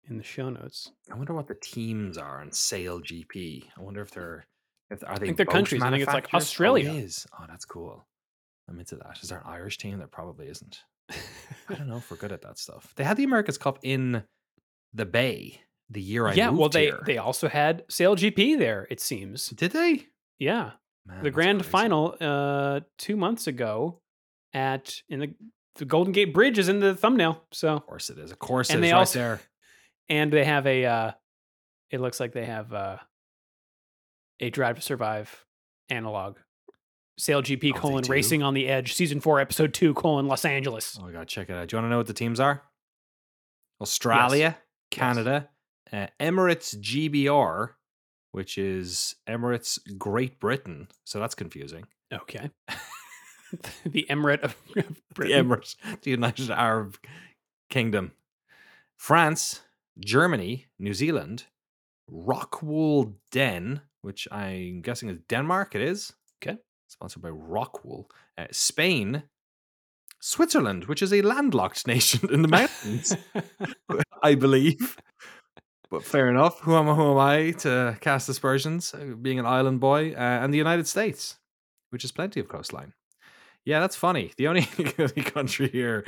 [0.08, 0.90] in the show notes.
[1.10, 3.64] I wonder what the teams are on SailGP.
[3.76, 4.46] I wonder if they're
[4.90, 5.82] if are they I think they're countries.
[5.82, 6.32] I think it's like?
[6.32, 6.90] Australia.
[6.90, 7.26] Oh, it is.
[7.38, 8.06] Oh, that's cool.
[8.68, 9.18] I'm into that.
[9.22, 9.98] Is there an Irish team?
[9.98, 10.80] There probably isn't.
[11.10, 12.92] I don't know if we're good at that stuff.
[12.96, 14.22] They had the America's Cup in
[14.94, 17.02] the Bay the year I yeah, well they here.
[17.06, 18.86] they also had SailGP there.
[18.90, 19.48] It seems.
[19.50, 20.06] did they?
[20.38, 20.72] Yeah,
[21.06, 21.70] Man, the grand crazy.
[21.70, 24.00] final uh two months ago
[24.52, 25.34] at in the
[25.76, 27.44] the Golden Gate Bridge is in the thumbnail.
[27.52, 28.32] So Of course it is.
[28.32, 29.40] Of course And it they is right also- there.
[30.08, 31.10] and they have a uh
[31.90, 32.96] it looks like they have uh
[34.40, 35.44] a Drive to Survive
[35.88, 36.36] analog.
[37.20, 38.04] SailGP Oh, colon?
[38.08, 40.98] Racing on the Edge, season four, episode two, colon Los Angeles.
[41.00, 41.68] Oh, I gotta check it out.
[41.68, 42.62] Do you want to know what the teams are?
[43.80, 44.58] Australia,
[44.90, 45.48] Canada,
[45.92, 47.70] uh, Emirates GBR,
[48.32, 50.88] which is Emirates Great Britain.
[51.04, 51.84] So that's confusing.
[52.12, 52.50] Okay.
[53.84, 54.82] the Emirate of The
[55.16, 56.96] Emirates, the United Arab
[57.70, 58.12] Kingdom,
[58.96, 59.62] France,
[59.98, 61.44] Germany, New Zealand,
[62.10, 65.74] Rockwool Den, which I'm guessing is Denmark.
[65.74, 66.12] It is.
[66.42, 66.58] Okay.
[66.88, 68.06] Sponsored by Rockwool.
[68.38, 69.24] Uh, Spain,
[70.20, 73.16] Switzerland, which is a landlocked nation in the mountains,
[74.22, 74.96] I believe.
[75.90, 76.60] But fair enough.
[76.60, 80.12] Who am, who am I to cast aspersions, uh, being an island boy?
[80.12, 81.36] Uh, and the United States,
[81.90, 82.92] which is plenty of coastline.
[83.64, 84.32] Yeah, that's funny.
[84.36, 84.62] The only,
[85.24, 86.04] country here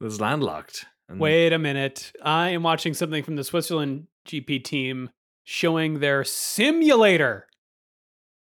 [0.00, 0.86] that's landlocked.
[1.08, 2.12] And Wait a minute.
[2.22, 5.10] I am watching something from the Switzerland GP team
[5.44, 7.46] showing their simulator.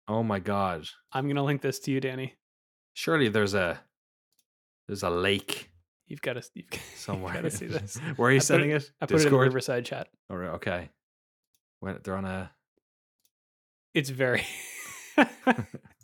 [0.07, 0.87] Oh my god!
[1.11, 2.35] I'm going to link this to you, Danny.
[2.93, 3.79] Surely there's a
[4.87, 5.69] there's a lake
[6.07, 7.33] You've got to you've somewhere.
[7.33, 7.97] got to see this.
[8.17, 8.91] Where are you put sending it, it?
[9.01, 10.07] I put it in the Riverside chat.
[10.29, 10.89] Oh, All right, okay.
[11.79, 12.51] When they're on a
[13.93, 14.45] It's very.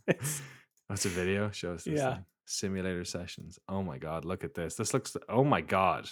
[0.07, 0.41] it's,
[0.87, 1.51] what's a video?
[1.51, 2.15] Show us this Yeah.
[2.15, 2.25] thing.
[2.45, 3.59] Simulator sessions.
[3.69, 4.25] Oh my god!
[4.25, 4.73] Look at this.
[4.75, 5.15] This looks.
[5.27, 6.09] Oh my god.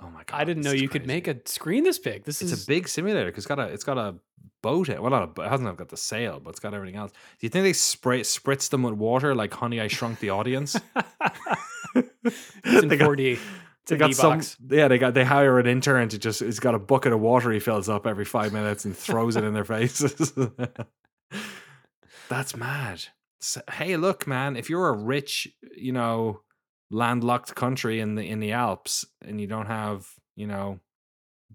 [0.00, 0.40] Oh my god!
[0.40, 2.24] I didn't know you could make a screen this big.
[2.24, 4.14] This It's is a big simulator because it's got a it's got a
[4.62, 4.88] boat.
[4.88, 7.12] Well, not a, it hasn't got the sail, but it's got everything else.
[7.12, 10.78] Do you think they spray spritz them with water like Honey I Shrunk the Audience?
[11.94, 13.38] it's in They 4D.
[13.86, 14.40] They got some,
[14.70, 14.88] yeah.
[14.88, 16.40] They got they hire an intern to just.
[16.40, 19.44] He's got a bucket of water he fills up every five minutes and throws it
[19.44, 20.32] in their faces.
[22.28, 23.04] That's mad.
[23.40, 24.56] So, hey, look, man.
[24.56, 26.42] If you're a rich, you know,
[26.92, 30.78] landlocked country in the in the Alps and you don't have, you know,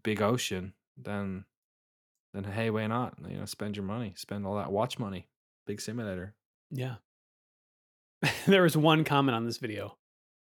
[0.04, 1.46] big ocean, then
[2.34, 3.14] then hey, why not?
[3.28, 5.28] You know, spend your money, spend all that watch money.
[5.66, 6.34] Big simulator.
[6.72, 6.96] Yeah.
[8.48, 9.98] there was one comment on this video.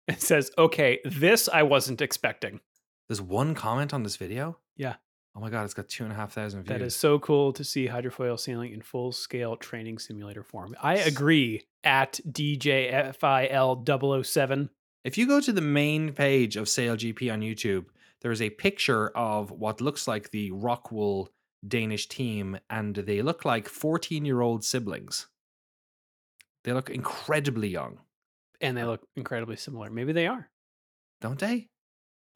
[0.08, 2.60] It says, "Okay, this I wasn't expecting."
[3.08, 4.58] There's one comment on this video.
[4.76, 4.96] Yeah.
[5.36, 6.78] Oh my god, it's got two and a half thousand views.
[6.78, 10.74] That is so cool to see hydrofoil sailing in full scale training simulator form.
[10.82, 11.66] I agree.
[11.84, 14.70] At DJFIL007.
[15.06, 17.84] If you go to the main page of SailGP on YouTube,
[18.22, 21.28] there is a picture of what looks like the Rockwool
[21.66, 25.28] Danish team, and they look like 14 year old siblings.
[26.64, 28.00] They look incredibly young,
[28.60, 29.90] And they look incredibly similar.
[29.90, 30.50] Maybe they are.
[31.20, 31.68] don't they?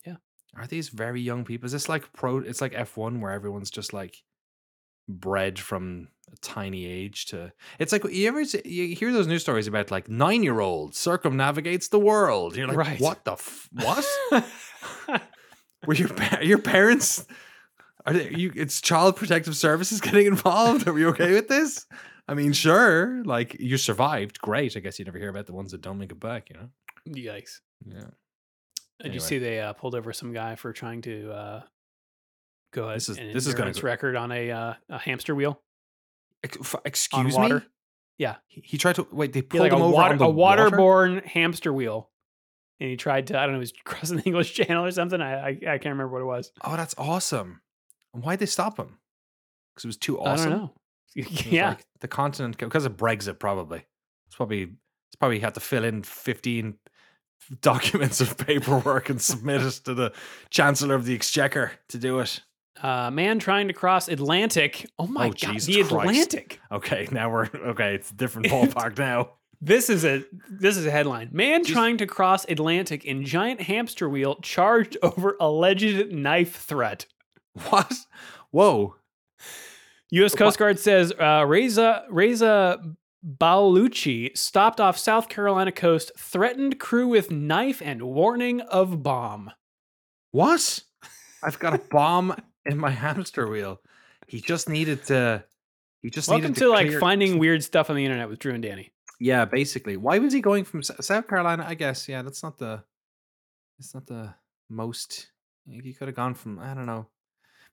[0.06, 0.18] Yeah.
[0.54, 1.66] Are these very young people?
[1.66, 2.38] Is this like pro?
[2.38, 4.22] It's like F1 where everyone's just like
[5.10, 7.52] bred from a tiny age to.
[7.78, 11.88] It's like you ever you hear those news stories about like nine year old circumnavigates
[11.88, 12.56] the world.
[12.56, 13.00] You're like, Right.
[13.00, 14.04] what the f- what?
[15.86, 16.10] Were your
[16.42, 17.26] your parents?
[18.06, 18.52] Are they, you?
[18.54, 20.86] It's Child Protective Services getting involved.
[20.88, 21.86] Are we okay with this?
[22.28, 23.22] I mean, sure.
[23.24, 24.76] Like you survived, great.
[24.76, 26.48] I guess you never hear about the ones that don't make it back.
[26.50, 26.68] You know?
[27.08, 27.60] Yikes.
[27.86, 28.10] Yeah.
[29.02, 31.62] Did you see they uh, pulled over some guy for trying to uh,
[32.72, 35.60] go This is- this is gonna endurance go- record on a, uh, a hamster wheel
[36.42, 37.60] Ex- Excuse me.
[38.16, 38.36] Yeah.
[38.48, 39.32] He, he tried to wait.
[39.34, 40.70] They Yeah, pulled like him a, over water, on the a water.
[40.70, 42.10] waterborne hamster wheel.
[42.80, 45.20] And he tried to, I don't know, he was crossing the English Channel or something.
[45.20, 46.50] I, I, I can't remember what it was.
[46.64, 47.60] Oh, that's awesome.
[48.14, 48.98] And why'd they stop him?
[49.74, 50.46] Because it was too awesome.
[50.48, 50.74] I don't know.
[51.50, 51.68] Yeah.
[51.70, 53.84] like the continent because of Brexit, probably.
[54.28, 56.78] It's probably it's probably had to fill in fifteen
[57.60, 60.12] documents of paperwork and submit it to the
[60.50, 62.40] Chancellor of the Exchequer to do it.
[62.82, 64.86] Uh, man trying to cross Atlantic.
[64.98, 65.92] Oh my Oh, god, Jesus the Christ.
[65.92, 66.60] Atlantic.
[66.72, 67.94] Okay, now we're okay.
[67.94, 69.30] It's a different ballpark now.
[69.60, 71.28] This is a this is a headline.
[71.32, 77.06] Man trying to cross Atlantic in giant hamster wheel charged over alleged knife threat.
[77.68, 77.92] What?
[78.50, 78.96] Whoa.
[80.12, 80.34] U.S.
[80.34, 82.78] Coast Guard says uh, Reza Reza
[83.24, 89.50] Baluchi stopped off South Carolina coast, threatened crew with knife and warning of bomb.
[90.30, 90.80] What?
[91.42, 92.34] I've got a bomb
[92.70, 93.80] in my hamster wheel.
[94.26, 95.44] He just needed to.
[96.02, 98.62] He just Welcome needed to, like finding weird stuff on the internet with Drew and
[98.62, 98.90] Danny.
[99.18, 99.96] Yeah, basically.
[99.96, 101.64] Why was he going from South Carolina?
[101.68, 102.08] I guess.
[102.08, 102.82] Yeah, that's not the.
[103.78, 104.34] It's not the
[104.68, 105.30] most.
[105.70, 106.58] Eh, he could have gone from.
[106.58, 107.06] I don't know.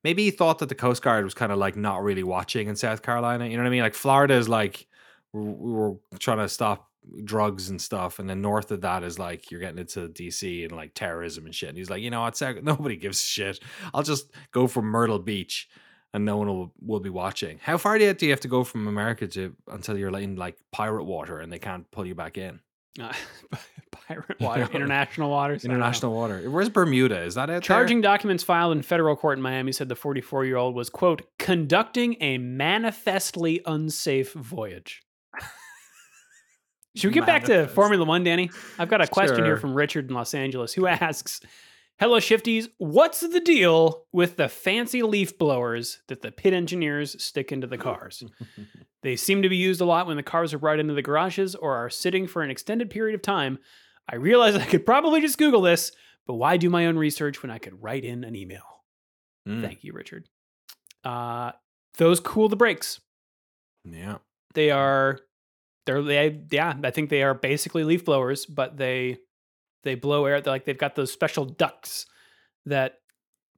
[0.03, 2.75] Maybe he thought that the Coast Guard was kind of like not really watching in
[2.75, 3.45] South Carolina.
[3.45, 3.81] You know what I mean?
[3.81, 4.87] Like Florida is like
[5.33, 6.89] we were trying to stop
[7.23, 10.71] drugs and stuff, and then north of that is like you're getting into DC and
[10.71, 11.69] like terrorism and shit.
[11.69, 12.41] And he's like, you know what?
[12.63, 13.59] Nobody gives a shit.
[13.93, 15.69] I'll just go from Myrtle Beach
[16.13, 17.59] and no one will, will be watching.
[17.61, 20.23] How far do you, do you have to go from America to until you're like
[20.23, 22.59] in like pirate water and they can't pull you back in?
[22.99, 23.13] Uh,
[23.91, 25.63] pirate water, international waters.
[25.63, 25.85] I don't know.
[25.85, 26.49] International water.
[26.49, 27.21] Where's Bermuda?
[27.21, 27.59] Is that there?
[27.59, 31.21] Charging documents filed in federal court in Miami said the 44 year old was, quote,
[31.37, 35.03] conducting a manifestly unsafe voyage.
[36.97, 38.49] Should we get back to Formula One, Danny?
[38.79, 41.41] I've got a question here from Richard in Los Angeles who asks
[41.99, 42.67] Hello, Shifties.
[42.77, 47.77] What's the deal with the fancy leaf blowers that the pit engineers stick into the
[47.77, 48.23] cars?
[49.03, 51.55] They seem to be used a lot when the cars are brought into the garages
[51.55, 53.59] or are sitting for an extended period of time.
[54.09, 55.91] I realize I could probably just Google this,
[56.25, 58.63] but why do my own research when I could write in an email?
[59.47, 60.25] Mm, Thank you, Richard.
[61.05, 61.51] Uh,
[61.97, 62.99] those cool the brakes.
[63.85, 64.17] Yeah.
[64.55, 65.19] They are,
[65.87, 66.75] they're they yeah.
[66.83, 69.17] I think they are basically leaf blowers, but they
[69.83, 70.39] they blow air.
[70.41, 72.05] They're like they've got those special ducts
[72.67, 72.99] that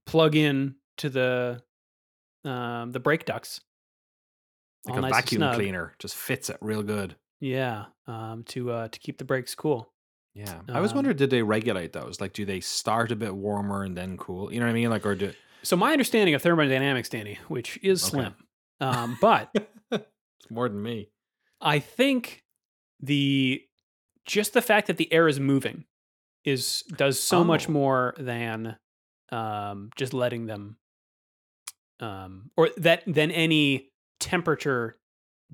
[0.05, 1.61] plug in to the
[2.45, 3.59] um, the brake ducts.
[4.86, 5.93] Like a nice vacuum cleaner.
[5.99, 7.15] Just fits it real good.
[7.41, 9.91] Yeah, um, to uh, to keep the brakes cool.
[10.34, 10.61] Yeah.
[10.69, 12.21] I was Um, wondering, did they regulate those?
[12.21, 14.53] Like, do they start a bit warmer and then cool?
[14.53, 14.89] You know what I mean?
[14.89, 15.34] Like, or do.
[15.63, 18.11] So my understanding of thermodynamics, Danny, which is Okay.
[18.11, 18.36] slim,
[18.80, 19.49] um, but
[19.91, 21.09] it's more than me.
[21.62, 22.43] I think
[23.01, 23.62] the
[24.26, 25.86] just the fact that the air is moving
[26.45, 27.72] is does so much Oh.
[27.74, 28.78] more than
[29.32, 30.78] um, just letting them
[31.99, 34.97] um, or that than any temperature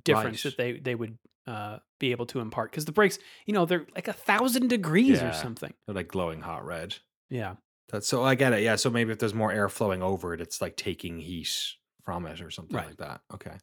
[0.04, 0.52] difference Right.
[0.52, 3.86] that they they would uh, be able to impart because the brakes you know they're
[3.96, 5.30] like a thousand degrees Yeah.
[5.30, 6.96] or something They're like glowing hot red.
[7.30, 7.56] yeah
[7.90, 8.62] That's so I get it.
[8.64, 8.76] Yeah.
[8.78, 11.50] So maybe if there's more air flowing over it, it's like taking heat
[12.04, 12.88] from it or something Right.
[12.88, 13.22] like that.
[13.34, 13.58] Okay.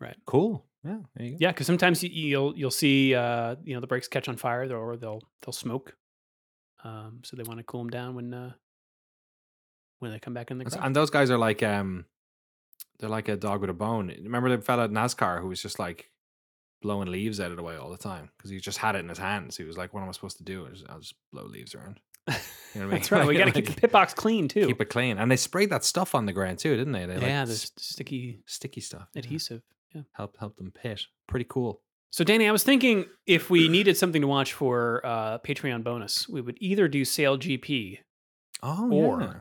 [0.00, 0.16] Right.
[0.26, 0.64] Cool.
[0.84, 0.98] Yeah.
[1.16, 1.36] There you go.
[1.40, 4.62] yeah because sometimes you, you'll you'll see uh, you know the brakes catch on fire
[4.74, 5.94] or they'll they'll smoke
[6.84, 8.52] um, so they want to cool them down when uh,
[9.98, 10.78] when they come back in the garage.
[10.80, 12.04] and those guys are like um
[12.98, 14.12] they're like a dog with a bone.
[14.22, 16.10] Remember the fella at NASCAR who was just like
[16.82, 19.08] blowing leaves out of the way all the time because he just had it in
[19.08, 19.56] his hands.
[19.56, 20.64] He was like, "What am I supposed to do?
[20.64, 22.00] I'll just, I'll just blow leaves around."
[22.74, 23.00] You know what I mean?
[23.00, 23.26] That's right.
[23.26, 24.66] We got to keep the pit box clean too.
[24.66, 25.16] keep it clean.
[25.16, 27.06] And they sprayed that stuff on the ground too, didn't they?
[27.06, 29.08] They yeah, like sticky sticky stuff.
[29.16, 29.62] adhesive.
[29.66, 29.74] Yeah.
[30.12, 31.02] Help help them pit.
[31.26, 31.80] Pretty cool.
[32.10, 36.26] So, Danny, I was thinking if we needed something to watch for uh, Patreon bonus,
[36.28, 37.98] we would either do SailGP
[38.62, 39.34] Oh, Or- yeah.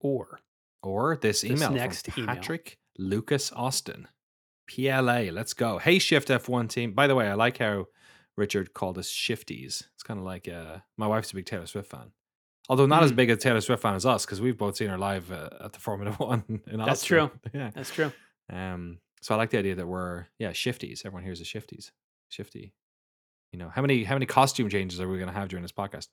[0.00, 0.40] or
[0.82, 2.34] Or this This email next from email.
[2.36, 4.08] Patrick Lucas Austin.
[4.68, 5.30] PLA.
[5.32, 5.78] Let's go.
[5.78, 6.92] Hey, Shift F1 team.
[6.92, 7.86] By the way, I like how
[8.36, 9.82] Richard called us shifties.
[9.94, 12.12] It's kind of like uh, my wife's a big Taylor Swift fan.
[12.68, 13.16] Although not as Mm.
[13.16, 15.72] big a Taylor Swift fan as us, because we've both seen her live uh, at
[15.72, 16.86] the Formula One in Austin.
[16.86, 17.30] That's true.
[17.52, 17.70] Yeah.
[17.74, 18.12] that's true.
[18.48, 21.04] Um, so I like the idea that we're yeah shifties.
[21.04, 21.90] Everyone here's a shifties,
[22.28, 22.74] shifty.
[23.52, 25.72] You know how many how many costume changes are we going to have during this
[25.72, 26.08] podcast?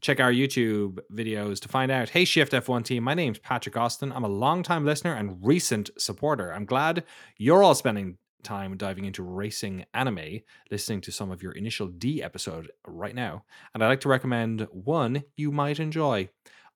[0.00, 2.10] Check our YouTube videos to find out.
[2.10, 4.12] Hey, Shift F1 team, my name's Patrick Austin.
[4.12, 6.52] I'm a longtime listener and recent supporter.
[6.52, 7.02] I'm glad
[7.38, 10.40] you're all spending time diving into racing anime,
[10.70, 13.44] listening to some of your initial D episode right now,
[13.74, 16.28] and I'd like to recommend one you might enjoy.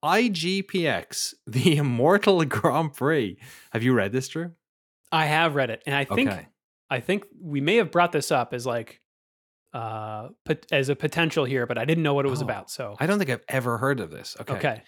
[0.04, 3.38] IGPX, the Immortal Grand Prix.
[3.72, 4.52] Have you read this, Drew?
[5.12, 6.46] I have read it, and I think Okay.
[6.88, 9.00] I think we may have brought this up as like
[9.72, 12.70] uh pot- as a potential here, but I didn't know what it was Oh, about.
[12.70, 14.36] So I don't think I've ever heard of this.
[14.40, 14.54] Okay.
[14.54, 14.82] okay,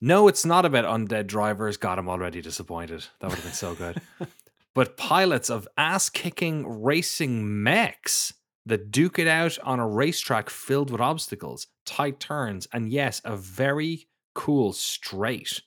[0.00, 1.76] No, it's not about undead drivers.
[1.76, 3.04] God, I'm already disappointed.
[3.20, 4.00] That would have been so good.
[4.74, 8.32] but pilots of ass kicking racing mechs
[8.66, 13.36] that duke it out on a racetrack filled with obstacles, tight turns, and yes, a
[13.36, 15.60] very cool straight.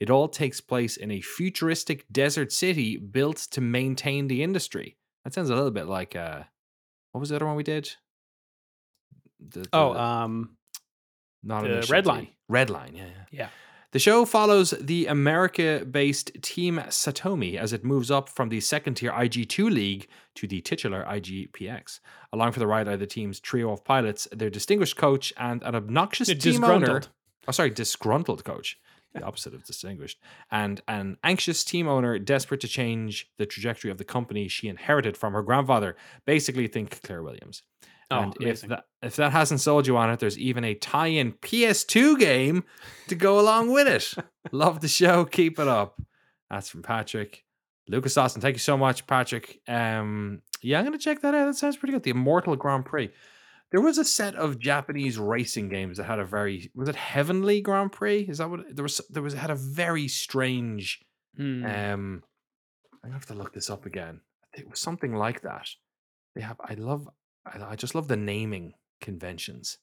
[0.00, 4.96] It all takes place in a futuristic desert city built to maintain the industry.
[5.24, 6.42] That sounds a little bit like uh
[7.12, 7.90] what was the other one we did?
[9.40, 10.56] The- oh the- um
[11.42, 12.28] not the Red Line.
[12.48, 13.24] Red line, yeah, yeah.
[13.30, 13.48] yeah
[13.92, 18.94] The show follows the America based Team Satomi as it moves up from the second
[18.96, 22.00] tier IG2 league to the titular IGPX.
[22.32, 25.74] Along for the ride are the team's trio of pilots, their distinguished coach, and an
[25.74, 26.76] obnoxious The team owner.
[26.78, 27.08] disgruntled.
[27.48, 28.78] Oh, sorry, disgruntled coach.
[29.14, 30.18] The opposite of distinguished.
[30.50, 35.16] And an anxious team owner desperate to change the trajectory of the company she inherited
[35.16, 35.96] from her grandfather.
[36.26, 37.62] Basically, think Claire Williams.
[38.10, 38.68] Oh, and if amazing.
[38.70, 42.64] that if that hasn't sold you on it, there's even a tie-in PS2 game
[43.08, 44.24] to go along with it.
[44.52, 45.24] Love the show.
[45.24, 46.00] Keep it up.
[46.50, 47.44] That's from Patrick.
[47.88, 49.60] Lucas Austin, thank you so much, Patrick.
[49.66, 51.46] Um, yeah, I'm gonna check that out.
[51.46, 52.02] That sounds pretty good.
[52.02, 53.10] The Immortal Grand Prix.
[53.70, 57.60] There was a set of Japanese racing games that had a very was it Heavenly
[57.60, 58.22] Grand Prix?
[58.22, 59.00] Is that what there was?
[59.10, 61.00] There was had a very strange.
[61.36, 61.64] Hmm.
[61.64, 62.22] Um,
[62.92, 64.20] I'm gonna have to look this up again.
[64.52, 65.68] It was something like that.
[66.34, 66.60] They have.
[66.60, 67.08] I love.
[67.46, 69.78] I, I just love the naming conventions.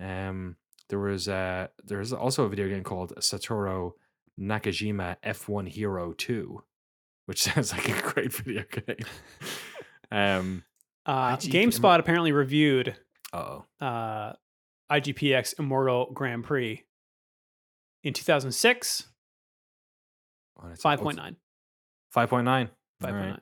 [0.00, 0.56] Um,
[0.88, 3.92] there was uh there's also a video game called Satoru
[4.38, 6.62] Nakajima F1 Hero 2,
[7.26, 9.06] which sounds like a great video game.
[10.10, 10.64] um,
[11.08, 12.94] Uh, GameSpot apparently reviewed
[13.32, 14.34] oh, uh,
[14.92, 16.84] IGPX Immortal Grand Prix
[18.04, 19.06] in 2006,
[20.60, 21.36] 5.9.
[22.14, 22.68] 5.9.
[23.02, 23.38] 5.9.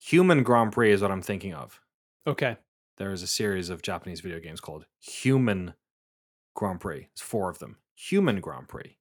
[0.00, 1.78] Human Grand Prix is what I'm thinking of.
[2.26, 2.56] Okay.
[2.96, 5.74] There is a series of Japanese video games called Human
[6.54, 7.08] Grand Prix.
[7.12, 7.76] It's four of them.
[7.96, 8.96] Human Grand Prix,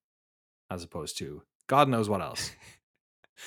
[0.70, 2.52] as opposed to God knows what else.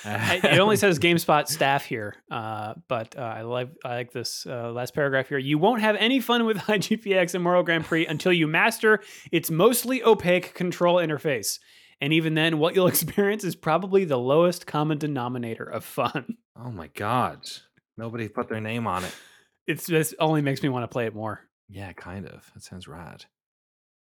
[0.05, 4.45] I- it only says GameSpot staff here, uh, but uh, I like I like this
[4.45, 5.37] uh, last paragraph here.
[5.37, 8.99] You won't have any fun with IGPX Immortal Grand Prix until you master
[9.31, 11.59] its mostly opaque control interface,
[12.01, 16.37] and even then, what you'll experience is probably the lowest common denominator of fun.
[16.55, 17.39] Oh my god.
[17.97, 19.15] Nobody put their name on it.
[19.65, 21.41] It's this only makes me want to play it more.
[21.69, 22.49] Yeah, kind of.
[22.53, 23.25] That sounds rad.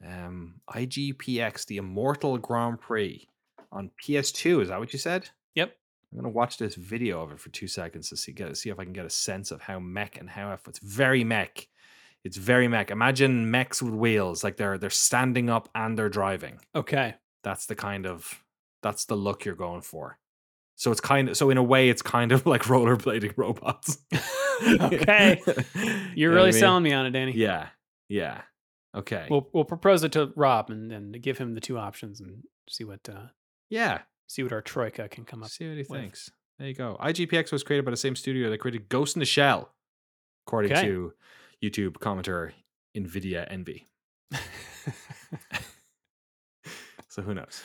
[0.05, 3.29] Um IGPX, the Immortal Grand Prix
[3.73, 4.63] on PS2.
[4.63, 5.31] Is that what you said?
[5.57, 5.77] Yep.
[6.13, 8.79] I'm gonna watch this video of it for two seconds to see get see if
[8.79, 11.67] I can get a sense of how mech and how it's very mech.
[12.25, 12.91] It's very mech.
[12.91, 16.61] Imagine mechs with wheels, like they're they're standing up and they're driving.
[16.75, 17.15] Okay.
[17.43, 18.43] That's the kind of
[18.83, 20.19] that's the look you're going for.
[20.77, 23.99] So it's kind of so in a way it's kind of like rollerblading robots.
[24.63, 25.39] Okay.
[26.15, 26.61] You're You know really I mean?
[26.61, 27.33] selling me on it, Danny.
[27.33, 27.69] Yeah.
[28.09, 28.41] Yeah.
[28.95, 29.27] Okay.
[29.29, 32.85] We'll we'll propose it to Rob and then give him the two options and see
[32.85, 33.27] what uh,
[33.69, 33.99] yeah.
[34.27, 35.51] See what our troika can come up.
[35.51, 36.01] See what he with.
[36.01, 36.31] thinks.
[36.59, 36.97] There you go.
[37.01, 39.73] IGPX was created by the same studio that created Ghost in the Shell,
[40.47, 40.83] according Okay.
[40.87, 41.13] to
[41.63, 42.53] YouTube commenter
[42.97, 43.87] Nvidia Envy.
[47.09, 47.63] So who knows?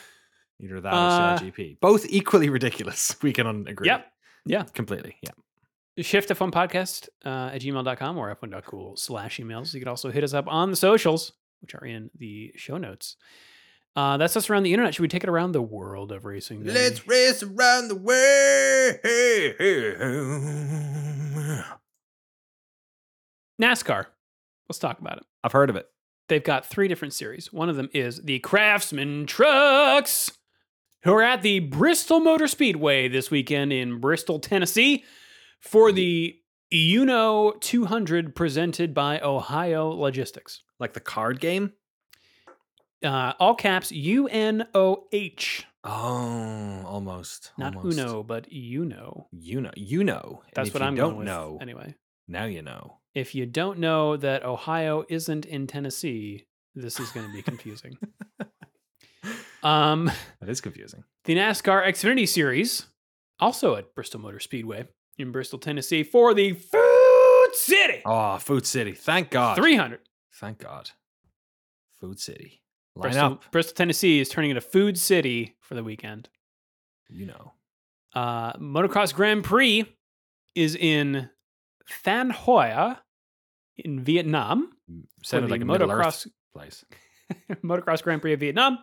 [0.60, 1.78] Either that Uh, or SailGP.
[1.80, 3.14] Both equally ridiculous.
[3.22, 3.86] We can agree.
[3.88, 4.06] Yep.
[4.46, 4.62] Yeah.
[4.74, 5.16] Completely.
[5.22, 6.02] Yeah.
[6.02, 9.74] Shift F1 podcast uh, at gmail.com or f1.cool slash emails.
[9.74, 13.16] You could also hit us up on the socials, which are in the show notes.
[13.94, 14.94] Uh, that's us around the internet.
[14.94, 16.62] Should we take it around the world of racing?
[16.62, 16.78] Danny?
[16.78, 18.98] Let's race around the world.
[23.60, 24.06] NASCAR.
[24.68, 25.24] Let's talk about it.
[25.44, 25.86] I've heard of it.
[26.28, 27.52] They've got three different series.
[27.52, 30.30] One of them is the Craftsman Trucks,
[31.02, 35.04] who are at the Bristol Motor Speedway this weekend in Bristol, Tennessee,
[35.60, 36.38] for the
[36.72, 40.62] UNOH 200 presented by Ohio Logistics.
[40.80, 41.72] Like the card game?
[43.04, 45.66] Uh, all caps U N O H.
[45.84, 47.50] Oh, almost.
[47.58, 47.98] Not almost.
[47.98, 49.26] Uno, but Uno.
[49.32, 49.72] You know.
[49.76, 50.42] You know.
[50.54, 51.26] That's what you I'm don't going with.
[51.26, 51.58] know.
[51.60, 51.94] Anyway,
[52.28, 52.98] Now you know.
[53.14, 56.46] if you don't know that Ohio isn't in Tennessee,
[56.76, 57.98] this is going to be confusing.
[59.62, 61.04] um, That is confusing.
[61.24, 62.86] the NASCAR Xfinity Series,
[63.40, 64.86] also at Bristol Motor Speedway
[65.18, 68.92] in Bristol, Tennessee, for the Food City Oh, Food City.
[68.92, 69.56] Thank God.
[69.56, 70.00] 300.
[70.34, 70.90] Thank God.
[72.00, 72.61] Food City.
[72.94, 73.50] Line Bristol, up.
[73.50, 76.28] Bristol, Tennessee is turning into Food City for the weekend.
[77.08, 77.52] You know.
[78.14, 79.86] Uh, Motocross Grand Prix
[80.54, 81.30] is in
[82.04, 83.02] Thanh Hoa
[83.76, 84.72] in Vietnam.
[85.22, 86.84] Sounded like a motocross- place.
[87.64, 88.78] Motocross Grand Prix of Vietnam.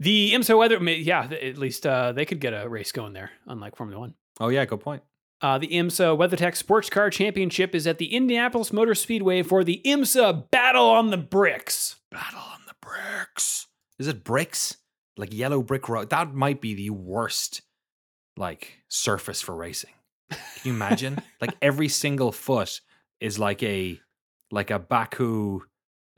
[0.00, 3.76] The IMSA weather, yeah, at least uh, they could get a race going there, unlike
[3.76, 4.14] Formula One.
[4.40, 5.02] Oh yeah, good point.
[5.40, 9.80] Uh, the IMSA WeatherTech Sports Car Championship is at the Indianapolis Motor Speedway for the
[9.84, 11.96] IMSA Battle on the Bricks.
[12.10, 13.66] Battle on the bricks.
[13.98, 14.76] Is it bricks?
[15.16, 16.10] Like yellow brick road.
[16.10, 17.62] That might be the worst
[18.36, 19.92] like surface for racing.
[20.30, 21.22] Can you imagine?
[21.40, 22.80] like every single foot
[23.20, 24.00] is like a
[24.50, 25.60] like a Baku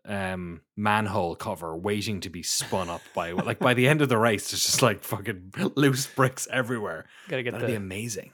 [0.07, 4.19] um manhole cover waiting to be spun up by like by the end of the
[4.19, 7.07] race it's just like fucking loose bricks everywhere.
[7.29, 8.33] Got to get That'd be the, amazing.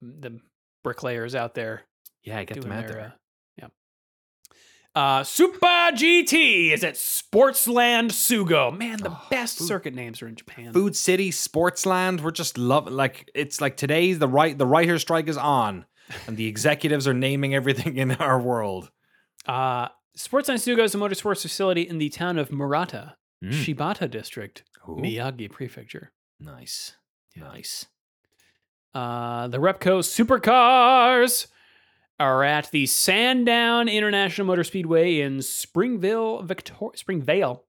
[0.00, 0.40] the
[0.82, 1.82] bricklayers out there
[2.22, 3.14] Yeah, get them out their, there.
[4.94, 5.22] Uh.
[5.24, 8.76] Super GT is at Sportsland Sugo.
[8.76, 10.72] Man, the best circuit names are in Japan.
[10.72, 12.20] Food City, Sportsland.
[12.20, 15.84] We're just love like it's like today's the right the writer strike is on,
[16.26, 18.90] and the executives are naming everything in our world.
[19.46, 23.50] Uh, Sportsland Sugo is a motorsports facility in the town of Murata, Mm.
[23.50, 24.96] Shibata District, Ooh.
[24.96, 26.12] Miyagi Prefecture.
[26.40, 26.94] Nice,
[27.36, 27.86] nice.
[28.94, 31.48] Uh, the Repco Supercars
[32.20, 37.64] are at the Sandown International Motor Speedway in Springville, Victor- Springvale,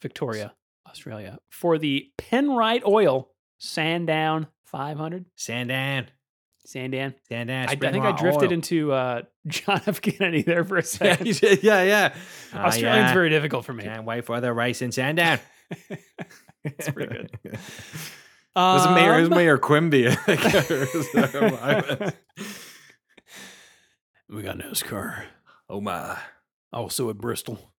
[0.00, 0.54] Victoria,
[0.88, 5.26] Australia, for the Penrite Oil Sandown 500.
[5.36, 6.06] Sandan,
[6.64, 7.14] Sandown.
[7.30, 7.68] Sandan.
[7.68, 10.00] I, I think I drifted into uh, John F.
[10.00, 11.40] Kennedy there for a second.
[11.62, 12.14] yeah, yeah.
[12.52, 13.14] Ah, Australian's yeah.
[13.14, 13.82] very difficult for me.
[13.84, 15.38] Can't wait for the race in Sandown.
[16.62, 17.30] It's pretty good.
[17.42, 17.58] It
[18.54, 20.08] was Mayor, it was Um, Mayor Quimby.
[24.30, 25.24] We got NASCAR.
[25.68, 26.18] oh my!
[26.72, 27.72] also at Bristol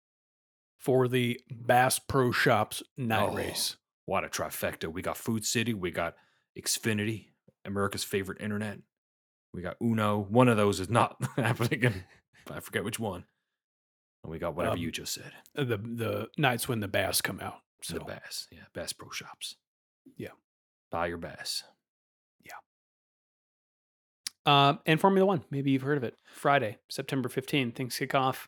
[0.77, 3.35] for the Bass Pro Shops night Oh.
[3.35, 3.77] race.
[4.05, 4.91] What a trifecta!
[4.91, 6.15] We got Food City, we got
[6.59, 7.27] Xfinity,
[7.65, 8.79] America's favorite internet.
[9.53, 10.29] We got UNOH.
[10.29, 11.83] One of those is not happening.
[11.83, 12.03] in-
[12.49, 13.25] I forget which one.
[14.23, 15.31] And we got whatever Um, you just said.
[15.57, 17.59] Uh, The the nights when the bass come out.
[17.83, 19.55] So the Bass, yeah, Bass Pro Shops.
[20.17, 20.29] Yeah.
[20.91, 21.63] buy your Bass.
[24.45, 26.15] Uh, and Formula One, maybe you've heard of it.
[26.33, 28.47] Friday, September 15, things kick off.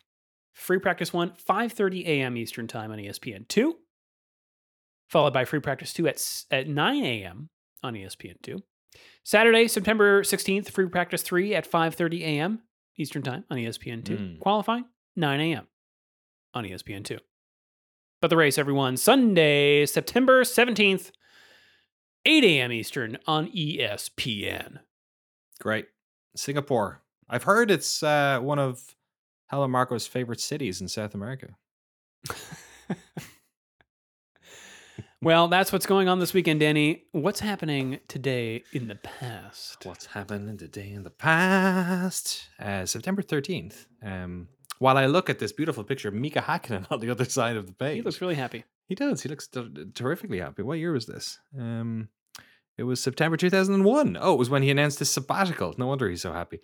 [0.53, 2.37] Free practice one, 5:30 a.m.
[2.37, 3.77] Eastern time on ESPN two,
[5.09, 7.49] followed by free practice two at at 9 a.m.
[7.81, 8.59] on ESPN two.
[9.23, 12.61] Saturday, September 16th, free practice three at 5:30 a.m.
[12.97, 14.17] Eastern time on ESPN two.
[14.17, 14.39] Mm.
[14.39, 14.85] Qualifying
[15.15, 15.67] 9 a.m.
[16.53, 17.17] on ESPN two.
[18.21, 21.11] But the race, everyone, Sunday, September 17th,
[22.25, 22.71] 8 a.m.
[22.71, 24.79] Eastern on ESPN.
[25.59, 25.87] Great.
[26.35, 27.01] Singapore.
[27.29, 28.95] I've heard it's uh, one of
[29.47, 31.55] Helmut Marko's favorite cities in South America.
[35.23, 37.03] Well, that's what's going on this weekend, Danny.
[37.13, 39.85] What's happening today in the past?
[39.85, 42.49] What's happening today in the past?
[42.59, 43.85] Uh, September 13th.
[44.03, 44.49] Um,
[44.79, 47.67] while I look at this beautiful picture of Mika Hakkinen on the other side of
[47.67, 47.95] the page.
[47.95, 48.65] He looks really happy.
[48.89, 49.21] He does.
[49.23, 50.61] He looks ter- terrifically happy.
[50.61, 51.39] What year was this?
[51.57, 52.09] Um,
[52.83, 54.17] it was September 2001.
[54.19, 55.73] Oh, it was when he announced his sabbatical.
[55.77, 56.59] No wonder he's so happy.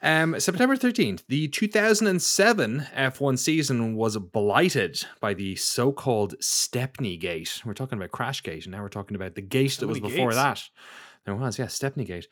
[0.00, 7.60] Um, September 13th, the 2007 F1 season was blighted by the so called Stepney Gate.
[7.64, 10.30] We're talking about Crashgate, and now we're talking about the gate So that was before
[10.30, 10.36] gates.
[10.36, 10.68] that.
[11.28, 12.26] There was, yeah, Stepney Gate.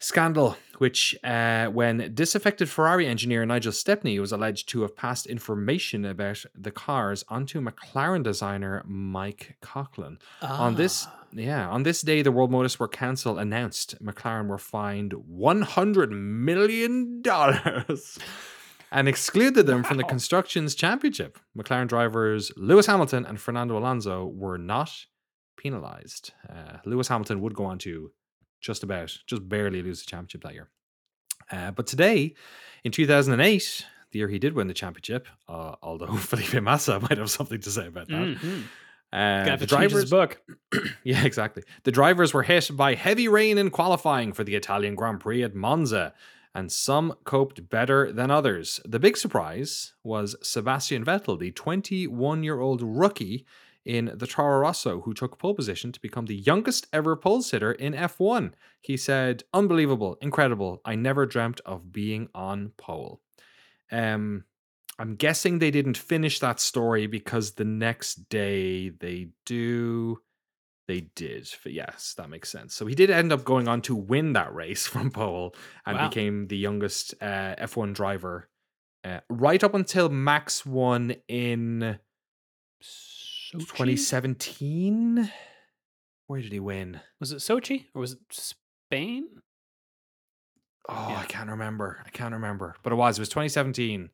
[0.00, 6.04] Scandal, which, uh, when disaffected Ferrari engineer Nigel Stepney was alleged to have passed information
[6.04, 10.16] about the cars onto McLaren designer Mike Coughlan.
[10.42, 11.14] On this, Ah.
[11.30, 17.22] yeah, on this day, the World Motorsport Council announced McLaren were fined one hundred million
[17.22, 18.18] dollars
[18.90, 21.38] and excluded them from the constructions championship.
[21.56, 24.90] McLaren drivers Lewis Hamilton and Fernando Alonso were not
[25.56, 26.32] penalized.
[26.48, 28.10] Uh, Lewis Hamilton would go on to
[28.60, 30.68] just about, just barely lose the championship that year.
[31.50, 32.34] Uh, but today,
[32.84, 37.30] in 2008, the year he did win the championship, uh, although Felipe Massa might have
[37.30, 38.36] something to say about that.
[38.36, 38.62] Mhm.
[39.12, 40.42] Uh, the to change his drivers, book.
[41.04, 41.64] yeah, exactly.
[41.82, 45.52] The drivers were hit by heavy rain in qualifying for the Italian Grand Prix at
[45.54, 46.14] Monza,
[46.54, 48.80] and some coped better than others.
[48.84, 53.44] The big surprise was Sebastian Vettel, the 21 year old rookie
[53.90, 57.72] in the Toro Rosso, who took pole position to become the youngest ever pole sitter
[57.72, 58.52] in F1.
[58.80, 60.80] He said, Unbelievable, incredible.
[60.84, 63.20] I never dreamt of being on pole.
[63.90, 64.44] Um,
[64.96, 70.20] I'm guessing they didn't finish that story because the next day they do.
[70.86, 71.48] They did.
[71.64, 72.74] Yes, that makes sense.
[72.74, 76.08] So he did end up going on to win that race from pole and Wow.
[76.08, 78.48] became the youngest uh, F1 driver
[79.04, 81.98] uh, right up until Max won in
[83.52, 83.60] Sochi?
[83.60, 85.30] 2017.
[86.26, 87.00] Where did he win?
[87.18, 89.26] Was it Sochi or was it Spain?
[90.88, 91.18] Oh, Yeah.
[91.18, 92.02] I can't remember.
[92.06, 92.76] I can't remember.
[92.82, 93.18] But it was.
[93.18, 94.10] It was 2017,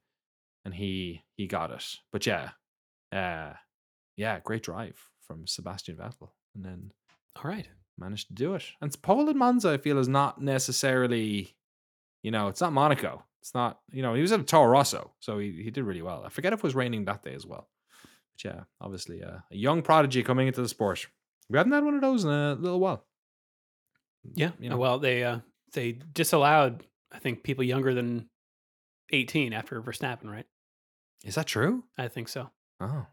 [0.64, 1.84] and he he got it.
[2.12, 2.50] But yeah,
[3.12, 3.52] uh,
[4.16, 6.92] yeah, great drive from Sebastian Vettel, and then
[7.36, 7.68] All right.
[7.98, 8.64] managed to do it.
[8.80, 11.56] And pole and Monza, I feel, is not necessarily,
[12.22, 13.24] you know, it's not Monaco.
[13.42, 16.02] It's not, you know, he was at a Toro Rosso, so he, he did really
[16.02, 16.24] well.
[16.26, 17.68] I forget if it was raining that day as well.
[18.42, 21.06] But yeah, obviously uh, a young prodigy coming into the sport.
[21.48, 23.04] We haven't had one of those in a little while.
[24.34, 24.50] Yeah.
[24.58, 24.76] You know.
[24.76, 25.40] Well, they uh
[25.72, 28.28] they disallowed I think people younger than
[29.12, 30.46] 18 after Verstappen, right?
[31.24, 31.84] Is that true?
[31.96, 32.50] I think so.
[32.80, 33.06] Oh,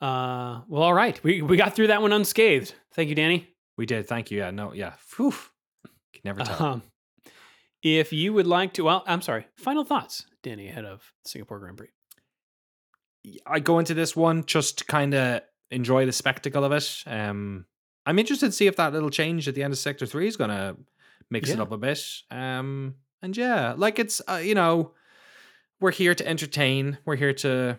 [0.00, 1.22] Uh well, all right.
[1.22, 2.74] We we got through that one unscathed.
[2.94, 3.48] Thank you, Danny.
[3.76, 4.08] we did.
[4.08, 4.38] Thank you.
[4.38, 4.94] Yeah, no, yeah.
[4.98, 5.32] Phew.
[6.12, 6.62] Can never tell.
[6.66, 6.82] Um,
[7.82, 9.46] if you would like to, well, I'm sorry.
[9.56, 10.26] Final thoughts.
[10.42, 11.88] Danny ahead of Singapore Grand Prix?
[13.46, 17.02] I go into this one just to kind of enjoy the spectacle of it.
[17.06, 17.66] Um,
[18.06, 20.36] I'm interested to see if that little change at the end of Sector Three is
[20.36, 20.76] going to
[21.30, 22.02] mix it up a bit.
[22.30, 24.92] Um, and yeah, like it's uh, you know,
[25.80, 26.98] we're here to entertain.
[27.04, 27.78] We're here to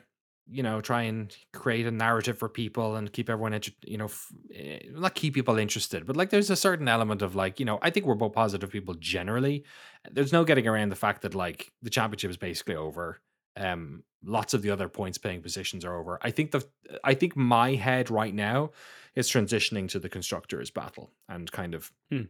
[0.49, 4.05] you know try and create a narrative for people and keep everyone enter- you know
[4.05, 7.65] f- eh, not keep people interested but like there's a certain element of like you
[7.65, 9.63] know i think we're both positive people generally
[10.11, 13.21] there's no getting around the fact that like the championship is basically over
[13.55, 16.19] um lots of the other points paying positions are over.
[16.21, 16.65] I think the
[17.03, 18.71] i think my head right now
[19.15, 22.23] is transitioning to the constructors battle and kind of Hmm.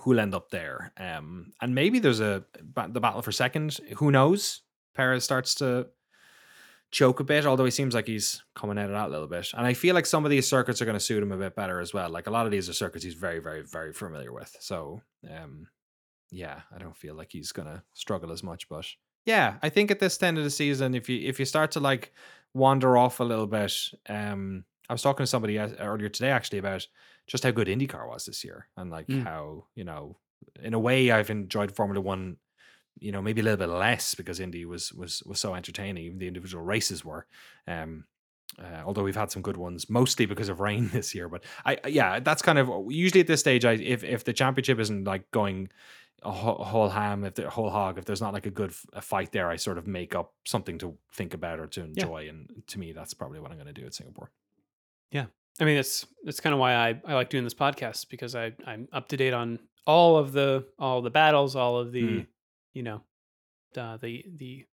[0.00, 0.92] who'll end up there.
[0.96, 2.44] Um and maybe there's a
[2.88, 3.78] the battle for second.
[3.96, 4.62] Who knows?
[4.94, 5.88] Perez starts to
[6.90, 9.48] choke a bit although he seems like he's coming out of that a little bit.
[9.56, 11.56] And i feel like some of these circuits are going to suit him a bit
[11.56, 12.10] better as well.
[12.10, 14.54] Like a lot of these are circuits he's very very very familiar with.
[14.60, 15.68] So um
[16.30, 18.86] yeah i don't feel like he's going to struggle as much but
[19.24, 21.80] yeah, I think at this end of the season, if you if you start to
[21.80, 22.12] like
[22.54, 23.72] wander off a little bit,
[24.08, 26.86] um, I was talking to somebody earlier today actually about
[27.26, 29.22] just how good IndyCar was this year, and like Mm.
[29.24, 30.18] how you know,
[30.60, 32.36] in a way, I've enjoyed Formula One,
[32.98, 36.04] you know, maybe a little bit less because Indy was was was so entertaining.
[36.04, 37.26] Even the individual races were,
[37.66, 38.04] um,
[38.58, 41.28] uh, although we've had some good ones, mostly because of rain this year.
[41.28, 43.64] But I, yeah, that's kind of usually at this stage.
[43.64, 45.70] I if if the championship isn't like going
[46.24, 49.00] a whole, ham, if the whole hog, if there's not like a good f- a
[49.00, 52.28] fight there, I sort of make up something to think about or to enjoy.
[52.28, 54.30] And to me, that's probably what I'm going to do at Singapore.
[55.10, 55.26] Yeah.
[55.60, 58.52] I mean, that's that's kind of why I, I like doing this podcast because I
[58.66, 62.26] I'm up to date on all of the all the battles, all of the Mm.
[62.72, 63.02] you know
[63.76, 64.64] uh, the the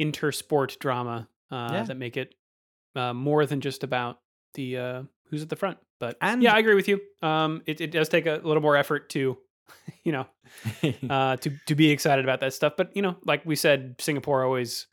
[0.00, 1.82] intersport drama uh, Yeah.
[1.84, 2.34] that make it
[2.94, 4.20] uh, more than just about
[4.54, 5.78] the uh, who's at the front.
[5.98, 7.00] But And- yeah, I agree with you.
[7.22, 9.38] Um, it it does take a little more effort to
[10.04, 10.26] you know
[11.10, 12.74] uh, to to be excited about that stuff.
[12.76, 14.86] But you know, like we said, Singapore always,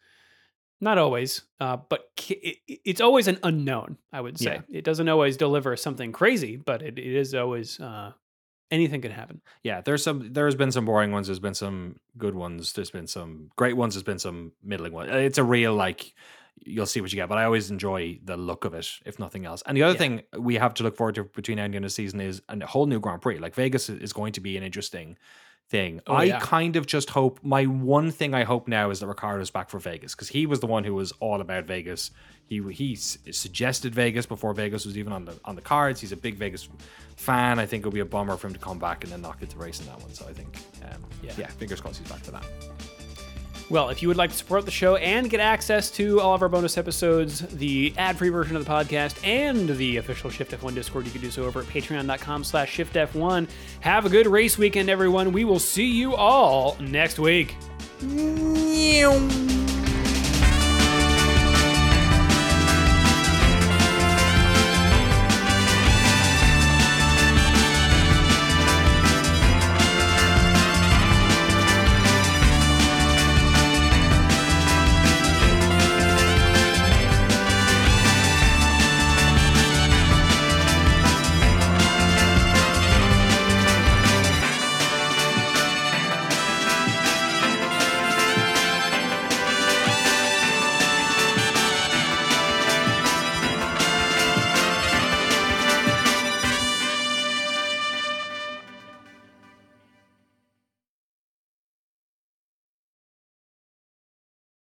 [0.81, 3.97] not always, uh, but it, it- it's always an unknown.
[4.11, 4.77] I would say Yeah.
[4.79, 8.11] it doesn't always deliver something crazy, but it, it is always uh,
[8.71, 9.41] anything can happen.
[9.63, 10.33] yeah, there's some.
[10.33, 11.27] There's been some boring ones.
[11.27, 12.73] There's been some good ones.
[12.73, 13.93] There's been some great ones.
[13.95, 15.09] There's been some middling ones.
[15.11, 16.13] It's a real like.
[16.63, 19.45] You'll see what you get, but I always enjoy the look of it, if nothing
[19.45, 19.61] else.
[19.65, 19.99] And the other Yeah.
[19.99, 22.21] thing we have to look forward to between now and the end of the season
[22.21, 23.37] is a whole new Grand Prix.
[23.39, 25.17] Like Vegas is going to be an interesting
[25.69, 25.99] thing.
[26.07, 26.39] Oh, I yeah.
[26.39, 27.39] kind of just hope.
[27.43, 30.59] My one thing I hope now is that Ricciardo's back for Vegas because he was
[30.59, 32.11] the one who was all about Vegas.
[32.47, 35.99] He he s- suggested Vegas before Vegas was even on the on the cards.
[36.01, 36.69] He's a big Vegas
[37.17, 37.57] fan.
[37.59, 39.49] I think it'll be a bummer for him to come back and then not get
[39.51, 40.13] to race in that one.
[40.13, 41.33] So I think, um, Yeah.
[41.37, 41.47] yeah.
[41.47, 42.45] fingers crossed he's back for that.
[43.69, 46.41] Well, if you would like to support the show and get access to all of
[46.43, 51.05] our bonus episodes, the ad-free version of the podcast, and the official Shift F1 Discord,
[51.05, 53.49] you can do so over at patreon.com slash shiftf1.
[53.79, 55.31] Have a good race weekend, everyone.
[55.31, 57.55] We will see you all next week.